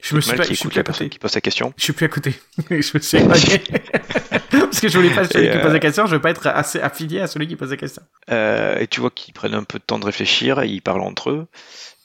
Je 0.00 0.14
me 0.14 0.20
suis 0.20 0.36
pas, 0.36 0.44
qui 0.44 0.54
je 0.54 0.60
suis 0.60 0.68
écoute 0.68 0.76
à 0.76 0.80
la 0.80 0.84
personne 0.84 1.08
qui 1.08 1.18
pose 1.18 1.30
sa 1.32 1.40
question. 1.40 1.74
Je 1.76 1.84
suis 1.84 1.92
plus 1.92 2.06
à 2.06 2.08
côté. 2.08 2.34
je 2.70 2.96
me 2.96 3.00
suis 3.00 3.18
éloigné. 3.18 3.62
Parce 4.70 4.80
que 4.80 4.88
je 4.88 4.96
voulais 4.96 5.14
pas 5.14 5.24
être 5.24 5.32
celui 5.32 5.50
qui 5.50 5.56
euh, 5.56 5.62
pose 5.62 5.72
la 5.72 5.80
question, 5.80 6.06
je 6.06 6.14
veux 6.14 6.20
pas 6.20 6.30
être 6.30 6.46
assez 6.46 6.80
affilié 6.80 7.20
à 7.20 7.26
celui 7.26 7.48
qui 7.48 7.56
pose 7.56 7.70
la 7.70 7.76
question. 7.76 8.02
Euh, 8.30 8.78
et 8.78 8.86
tu 8.86 9.00
vois 9.00 9.10
qu'ils 9.10 9.34
prennent 9.34 9.54
un 9.54 9.64
peu 9.64 9.78
de 9.78 9.84
temps 9.84 9.98
de 9.98 10.06
réfléchir, 10.06 10.60
et 10.60 10.68
ils 10.68 10.80
parlent 10.80 11.02
entre 11.02 11.30
eux. 11.30 11.48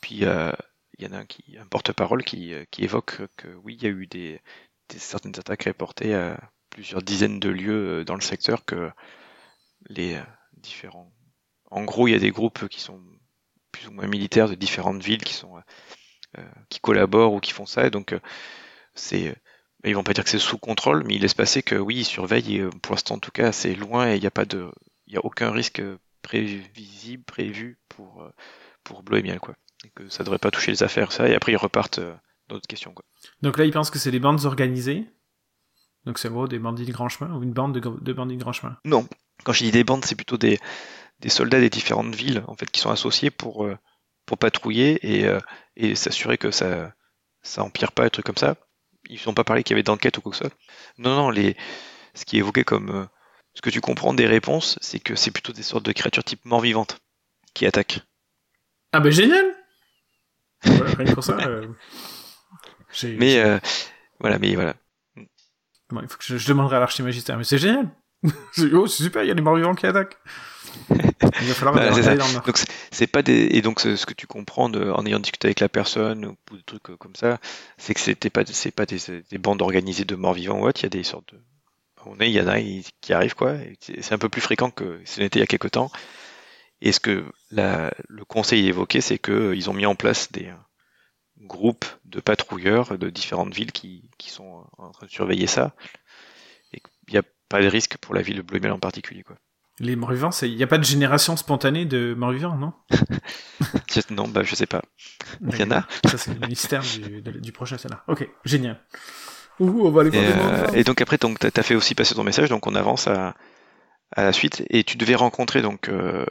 Puis 0.02 0.26
euh, 0.26 0.52
il 0.98 1.06
y 1.06 1.08
en 1.08 1.14
a 1.14 1.20
un 1.20 1.26
qui, 1.26 1.44
un 1.60 1.66
porte-parole 1.68 2.24
qui, 2.24 2.54
euh, 2.54 2.66
qui 2.72 2.84
évoque 2.84 3.22
que 3.38 3.48
oui, 3.64 3.78
il 3.80 3.84
y 3.84 3.88
a 3.88 3.90
eu 3.90 4.08
des, 4.08 4.42
des 4.90 4.98
certaines 5.00 5.38
attaques 5.38 5.66
reportées 5.66 6.16
à 6.16 6.40
plusieurs 6.70 7.02
dizaines 7.02 7.40
de 7.40 7.50
lieux 7.50 8.00
euh, 8.00 8.04
dans 8.04 8.16
le 8.16 8.22
secteur 8.22 8.66
que 8.66 8.90
les 9.88 10.16
euh, 10.16 10.22
différents. 10.58 11.12
En 11.72 11.84
gros, 11.84 12.08
il 12.08 12.12
y 12.12 12.16
a 12.16 12.20
des 12.20 12.32
groupes 12.32 12.68
qui 12.68 12.82
sont 12.82 13.02
plus 13.72 13.88
ou 13.88 13.92
moins 13.92 14.08
militaires 14.08 14.50
de 14.50 14.56
différentes 14.56 15.04
villes 15.04 15.24
qui 15.24 15.34
sont 15.34 15.58
euh, 15.58 15.62
euh, 16.40 16.50
qui 16.70 16.80
collaborent 16.80 17.34
ou 17.34 17.40
qui 17.40 17.52
font 17.52 17.66
ça. 17.66 17.86
Et 17.86 17.90
donc 17.90 18.14
euh, 18.14 18.20
c'est 18.94 19.28
euh, 19.30 19.36
ils 19.90 19.96
vont 19.96 20.04
pas 20.04 20.14
dire 20.14 20.24
que 20.24 20.30
c'est 20.30 20.40
sous 20.40 20.58
contrôle, 20.58 21.04
mais 21.06 21.16
ils 21.16 21.22
laissent 21.22 21.34
passer 21.34 21.62
que 21.62 21.76
oui, 21.76 21.98
ils 21.98 22.06
surveillent. 22.06 22.56
Et, 22.56 22.60
euh, 22.62 22.70
pour 22.82 22.94
l'instant, 22.96 23.16
en 23.16 23.20
tout 23.20 23.32
cas, 23.32 23.52
c'est 23.52 23.76
loin 23.76 24.12
et 24.12 24.16
il 24.16 24.22
n'y 24.22 24.28
a 24.28 24.32
pas 24.32 24.46
de, 24.46 24.72
il 25.08 25.14
y 25.14 25.18
a 25.18 25.26
aucun 25.26 25.52
risque 25.52 25.82
prévisible, 26.22 27.24
prévu 27.24 27.78
pour 27.90 28.24
euh, 28.24 28.32
pour 28.84 29.04
quoi. 29.04 29.56
Et 29.86 29.90
que 29.90 30.10
ça 30.10 30.24
devrait 30.24 30.40
pas 30.40 30.52
toucher 30.52 30.72
les 30.72 30.84
affaires, 30.84 31.12
ça. 31.12 31.28
Et 31.30 31.36
après, 31.36 31.52
ils 31.52 31.58
repartent 31.58 32.00
euh, 32.00 32.16
d'autres 32.50 32.68
questions, 32.68 32.94
quoi. 32.94 33.06
Donc 33.42 33.58
là, 33.58 33.66
il 33.66 33.72
pense 33.72 33.90
que 33.90 34.00
c'est 34.00 34.12
des 34.12 34.20
bandes 34.20 34.46
organisées. 34.46 35.06
Donc 36.06 36.20
c'est 36.20 36.30
gros 36.30 36.48
des 36.48 36.60
bandits 36.60 36.86
de 36.86 36.92
grand 36.92 37.10
chemin 37.10 37.36
ou 37.36 37.42
une 37.42 37.54
bande 37.54 37.74
de, 37.74 37.80
de 37.80 38.14
bandits 38.14 38.38
de 38.38 38.42
grand 38.42 38.54
chemin. 38.54 38.78
Non, 38.86 39.08
quand 39.44 39.54
je 39.54 39.64
dis 39.64 39.72
des 39.72 39.84
bandes, 39.84 40.06
c'est 40.06 40.16
plutôt 40.16 40.38
des, 40.38 40.60
des 41.20 41.30
soldats 41.30 41.60
des 41.60 41.72
différentes 41.72 42.14
villes 42.14 42.44
en 42.48 42.56
fait 42.56 42.70
qui 42.70 42.80
sont 42.80 42.92
associés 42.92 43.32
pour 43.32 43.68
pour 44.28 44.38
patrouiller 44.38 45.00
et, 45.02 45.28
et 45.76 45.96
s'assurer 45.96 46.38
que 46.38 46.52
ça 46.52 46.94
ça 47.42 47.64
empire 47.64 47.92
pas, 47.92 48.06
un 48.06 48.10
truc 48.10 48.26
comme 48.26 48.38
ça. 48.38 48.56
Ils 49.10 49.20
n'ont 49.26 49.34
pas 49.34 49.44
parlé 49.44 49.64
qu'il 49.64 49.74
y 49.74 49.76
avait 49.76 49.84
d'enquête 49.84 50.18
ou 50.18 50.22
quoi 50.22 50.32
que 50.32 50.38
ce 50.38 50.44
soit. 50.46 50.54
Non, 50.98 51.16
non, 51.16 51.30
les 51.30 51.56
ce 52.14 52.26
qui 52.26 52.38
est 52.38 52.40
évoqué 52.40 52.64
comme 52.64 52.90
euh, 52.90 53.06
ce 53.54 53.62
que 53.62 53.70
tu 53.70 53.82
comprends 53.82 54.14
des 54.14 54.26
réponses, 54.28 54.78
c'est 54.82 55.00
que 55.00 55.16
c'est 55.16 55.32
plutôt 55.32 55.54
des 55.54 55.64
sortes 55.64 55.86
de 55.86 55.92
créatures 55.92 56.24
type 56.24 56.44
mort-vivante 56.46 57.00
qui 57.54 57.66
attaquent. 57.66 58.02
Ah 58.94 59.00
ben 59.00 59.12
génial 59.12 59.46
Voilà, 60.64 60.94
Rien 60.94 61.06
que 61.06 61.14
pour 61.14 61.24
ça. 61.24 61.38
euh, 61.46 61.68
Mais 63.04 63.40
euh, 63.40 63.60
voilà, 64.20 64.40
mais 64.40 64.56
voilà. 64.56 64.76
Bon, 65.90 66.02
il 66.02 66.08
faut 66.08 66.18
que 66.18 66.24
je, 66.24 66.38
je 66.38 66.48
demanderai 66.48 66.78
à 66.78 66.80
l'archimagistère, 66.80 67.38
mais 67.38 67.44
c'est 67.44 67.58
génial 67.58 67.90
oh, 68.74 68.88
c'est 68.88 69.04
super, 69.04 69.24
il 69.24 69.28
y 69.28 69.32
a 69.32 69.34
des 69.34 69.42
morts 69.42 69.56
vivants 69.56 69.76
qui 69.76 69.86
attaquent. 69.86 70.18
Il 70.90 71.48
va 71.48 71.54
falloir 71.54 71.76
Bah, 71.76 71.92
c'est 71.94 72.16
dans 72.16 72.28
le. 72.28 72.46
Donc 72.46 72.58
c'est- 72.92 73.08
pas 73.08 73.22
des 73.22 73.48
et 73.52 73.62
donc 73.62 73.80
ce 73.80 74.06
que 74.06 74.14
tu 74.14 74.28
comprends 74.28 74.70
de- 74.70 74.90
en 74.92 75.06
ayant 75.06 75.20
discuté 75.20 75.48
avec 75.48 75.60
la 75.60 75.70
personne 75.70 76.26
ou 76.26 76.36
des 76.56 76.64
trucs 76.64 76.90
euh, 76.90 76.98
comme 76.98 77.16
ça, 77.16 77.40
c'est 77.78 77.94
que 77.94 78.00
c'était 78.00 78.30
pas 78.30 78.44
c'est 78.46 78.72
pas 78.72 78.86
des, 78.86 78.98
des 79.30 79.38
bandes 79.38 79.62
organisées 79.62 80.06
de 80.06 80.16
morts 80.16 80.34
vivants 80.34 80.60
ou 80.60 80.66
autre, 80.68 80.82
il 80.82 80.84
y 80.84 80.88
a 80.88 80.90
des 80.90 81.04
sortes 81.04 81.34
de 81.34 81.40
on 82.06 82.20
est 82.20 82.30
il 82.30 82.34
y 82.36 82.42
en 82.42 82.48
a 82.48 82.60
qui 83.02 83.14
arrivent 83.14 83.36
quoi, 83.36 83.56
c'est 83.82 84.14
un 84.14 84.18
peu 84.20 84.30
plus 84.30 84.42
fréquent 84.42 84.70
que 84.70 85.02
ce 85.06 85.20
n'était 85.22 85.40
il 85.40 85.42
y 85.42 85.44
a 85.44 85.48
quelque 85.48 85.68
temps. 85.68 85.92
Et 86.82 86.92
ce 86.92 87.00
que 87.00 87.26
la, 87.52 87.92
le 88.10 88.26
conseil 88.26 88.68
évoquait, 88.68 89.02
c'est 89.02 89.18
que 89.18 89.32
euh, 89.32 89.56
ils 89.56 89.70
ont 89.70 89.74
mis 89.74 89.86
en 89.86 89.96
place 89.96 90.32
des 90.32 90.48
euh, 90.48 90.54
groupes 91.42 91.86
de 92.06 92.20
patrouilleurs 92.20 92.98
de 92.98 93.10
différentes 93.10 93.54
villes 93.54 93.72
qui, 93.72 94.10
qui 94.18 94.30
sont 94.30 94.66
en 94.78 94.92
train 94.92 95.06
de 95.08 95.12
surveiller 95.12 95.48
ça, 95.48 95.76
et 96.74 96.80
qu'il 96.80 97.14
n'y 97.14 97.20
a 97.20 97.24
pas 97.50 97.62
de 97.62 97.68
risque 97.68 97.98
pour 97.98 98.14
la 98.16 98.22
ville 98.22 98.38
de 98.38 98.42
Bloemel 98.42 98.72
en 98.72 98.80
particulier 98.80 99.24
quoi. 99.24 99.38
Les 99.80 99.96
morts 99.98 100.12
vivants, 100.12 100.32
c'est- 100.32 100.50
il 100.50 100.56
n'y 100.56 100.64
a 100.64 100.68
pas 100.68 100.78
de 100.78 100.84
génération 100.86 101.36
spontanée 101.36 101.86
de 101.86 102.14
morts 102.14 102.32
vivants, 102.32 102.56
non 102.58 102.74
Non, 104.12 104.28
bah 104.28 104.44
je 104.44 104.56
sais 104.56 104.66
pas. 104.66 104.82
Il 105.42 105.60
y 105.60 105.64
en 105.64 105.72
a. 105.72 105.88
Ça, 106.06 106.18
c'est 106.18 106.34
le 106.38 106.48
mystère 106.48 106.82
du, 106.82 107.22
du 107.22 107.52
prochain 107.52 107.78
scénar. 107.78 108.04
Ok, 108.08 108.28
génial. 108.46 108.80
Ouh, 109.60 109.86
on 109.88 109.92
va 109.92 110.02
aller 110.02 110.12
Et, 110.12 110.20
voir 110.20 110.26
morts 110.38 110.70
euh, 110.70 110.74
et 110.74 110.84
donc 110.84 111.02
après, 111.02 111.18
t'as 111.18 111.28
as 111.56 111.64
fait 111.64 111.76
aussi 111.76 111.96
passer 111.96 112.16
ton 112.16 112.24
message, 112.24 112.50
donc 112.50 112.68
on 112.68 112.76
avance 112.76 113.08
à, 113.08 113.36
à 114.12 114.24
la 114.24 114.34
suite. 114.34 114.64
Et 114.70 114.84
tu 114.84 114.98
devais 114.98 115.16
rencontrer 115.16 115.62
donc 115.62 115.90
euh, 115.90 116.26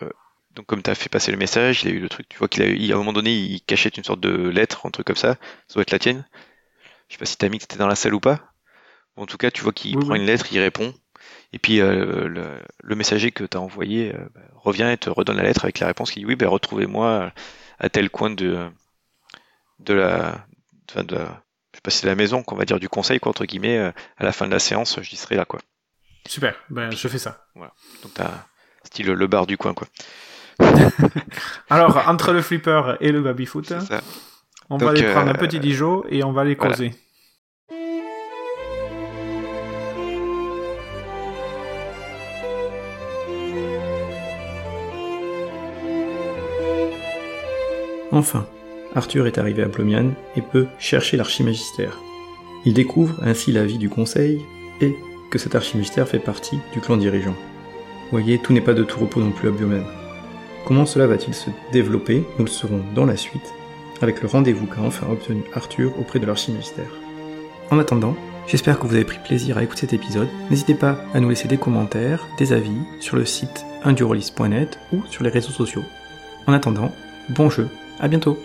donc 0.54 0.66
comme 0.66 0.82
t'as 0.82 0.94
fait 0.94 1.08
passer 1.10 1.32
le 1.32 1.38
message, 1.38 1.84
il 1.84 1.88
a 1.90 1.92
eu 1.92 2.00
le 2.00 2.08
truc. 2.08 2.28
Tu 2.28 2.38
vois 2.38 2.48
qu'il 2.48 2.62
a 2.62 2.66
eu, 2.66 2.76
il- 2.76 2.92
à 2.92 2.96
un 2.96 2.98
moment 2.98 3.12
donné, 3.14 3.34
il 3.34 3.62
cachait 3.62 3.90
une 3.90 4.04
sorte 4.04 4.20
de 4.20 4.48
lettre, 4.50 4.86
un 4.86 4.90
truc 4.90 5.06
comme 5.06 5.16
ça. 5.16 5.36
Ça 5.68 5.74
doit 5.74 5.82
être 5.82 5.92
la 5.92 5.98
tienne. 6.00 6.26
Je 7.08 7.14
sais 7.14 7.18
pas 7.18 7.26
si 7.26 7.36
t'as 7.38 7.48
mis 7.48 7.58
que 7.58 7.64
t'étais 7.64 7.78
dans 7.78 7.88
la 7.88 7.96
salle 7.96 8.14
ou 8.14 8.20
pas. 8.20 8.40
En 9.16 9.26
tout 9.26 9.38
cas, 9.38 9.50
tu 9.50 9.62
vois 9.62 9.72
qu'il 9.72 9.96
Oui, 9.96 10.00
prend 10.00 10.14
oui. 10.14 10.20
une 10.20 10.26
lettre, 10.26 10.46
il 10.52 10.60
répond. 10.60 10.94
Et 11.54 11.58
puis 11.60 11.80
euh, 11.80 12.26
le, 12.26 12.44
le 12.82 12.94
messager 12.96 13.30
que 13.30 13.44
t'as 13.44 13.60
envoyé 13.60 14.12
euh, 14.12 14.18
bah, 14.34 14.40
revient 14.56 14.90
et 14.92 14.96
te 14.98 15.08
redonne 15.08 15.36
la 15.36 15.44
lettre 15.44 15.64
avec 15.64 15.78
la 15.78 15.86
réponse 15.86 16.10
qui 16.10 16.18
dit 16.18 16.26
oui, 16.26 16.34
ben 16.34 16.48
retrouvez-moi 16.48 17.32
à 17.78 17.88
tel 17.88 18.10
coin 18.10 18.30
de 18.30 18.68
de 19.78 19.94
la, 19.94 20.44
enfin, 20.90 21.04
de 21.04 21.14
la- 21.14 21.42
je 21.72 21.76
sais 21.78 21.80
pas 21.82 21.90
si 21.90 21.98
c'est 21.98 22.06
la 22.08 22.16
maison 22.16 22.42
qu'on 22.42 22.56
va 22.56 22.64
dire 22.64 22.80
du 22.80 22.88
conseil 22.88 23.20
quoi 23.20 23.30
entre 23.30 23.44
guillemets 23.44 23.78
euh, 23.78 23.92
à 24.18 24.24
la 24.24 24.32
fin 24.32 24.46
de 24.46 24.50
la 24.52 24.58
séance 24.58 25.00
j'y 25.02 25.14
serai 25.16 25.36
là 25.36 25.44
quoi. 25.44 25.60
Super, 26.26 26.56
ben, 26.70 26.90
je 26.90 27.06
fais 27.06 27.18
ça. 27.18 27.46
donc 27.54 28.14
t'as 28.14 28.46
style 28.82 29.06
le 29.12 29.26
bar 29.28 29.46
du 29.46 29.56
coin 29.56 29.74
quoi. 29.74 29.86
Alors, 31.70 32.08
entre 32.08 32.32
le 32.32 32.42
flipper 32.42 32.96
et 33.00 33.12
le 33.12 33.20
baby-foot, 33.22 33.72
on 34.70 34.78
Donc, 34.78 34.82
va 34.86 34.90
aller 34.90 35.12
prendre 35.12 35.30
un 35.30 35.34
petit 35.34 35.60
Dijon 35.60 36.04
et 36.08 36.24
on 36.24 36.32
va 36.32 36.44
les 36.44 36.54
voilà. 36.54 36.76
Enfin, 48.14 48.46
Arthur 48.94 49.26
est 49.26 49.38
arrivé 49.38 49.64
à 49.64 49.68
Plomian 49.68 50.12
et 50.36 50.40
peut 50.40 50.68
chercher 50.78 51.16
l'archimagistère. 51.16 51.98
Il 52.64 52.72
découvre 52.72 53.16
ainsi 53.22 53.50
la 53.50 53.64
vie 53.64 53.76
du 53.76 53.88
conseil 53.88 54.40
et 54.80 54.94
que 55.32 55.38
cet 55.38 55.56
archimagistère 55.56 56.06
fait 56.06 56.20
partie 56.20 56.60
du 56.72 56.80
clan 56.80 56.96
dirigeant. 56.96 57.34
Voyez, 58.12 58.38
tout 58.38 58.52
n'est 58.52 58.60
pas 58.60 58.72
de 58.72 58.84
tout 58.84 59.00
repos 59.00 59.20
non 59.20 59.32
plus 59.32 59.48
à 59.48 59.50
Biomen. 59.50 59.82
Comment 60.64 60.86
cela 60.86 61.08
va-t-il 61.08 61.34
se 61.34 61.50
développer? 61.72 62.22
Nous 62.38 62.44
le 62.44 62.50
saurons 62.50 62.82
dans 62.94 63.04
la 63.04 63.16
suite, 63.16 63.52
avec 64.00 64.22
le 64.22 64.28
rendez-vous 64.28 64.66
qu'a 64.66 64.82
enfin 64.82 65.08
obtenu 65.10 65.42
Arthur 65.52 65.98
auprès 65.98 66.20
de 66.20 66.26
l'archimystère. 66.26 66.90
En 67.72 67.80
attendant, 67.80 68.14
j'espère 68.46 68.78
que 68.78 68.86
vous 68.86 68.94
avez 68.94 69.04
pris 69.04 69.18
plaisir 69.24 69.58
à 69.58 69.64
écouter 69.64 69.80
cet 69.80 69.92
épisode. 69.92 70.28
N'hésitez 70.50 70.74
pas 70.74 70.98
à 71.14 71.18
nous 71.18 71.30
laisser 71.30 71.48
des 71.48 71.58
commentaires, 71.58 72.28
des 72.38 72.52
avis 72.52 72.78
sur 73.00 73.16
le 73.16 73.26
site 73.26 73.64
indurolist.net 73.82 74.78
ou 74.92 75.02
sur 75.10 75.24
les 75.24 75.30
réseaux 75.30 75.50
sociaux. 75.50 75.82
En 76.46 76.52
attendant, 76.52 76.92
bon 77.30 77.50
jeu, 77.50 77.68
à 78.00 78.08
bientôt 78.08 78.38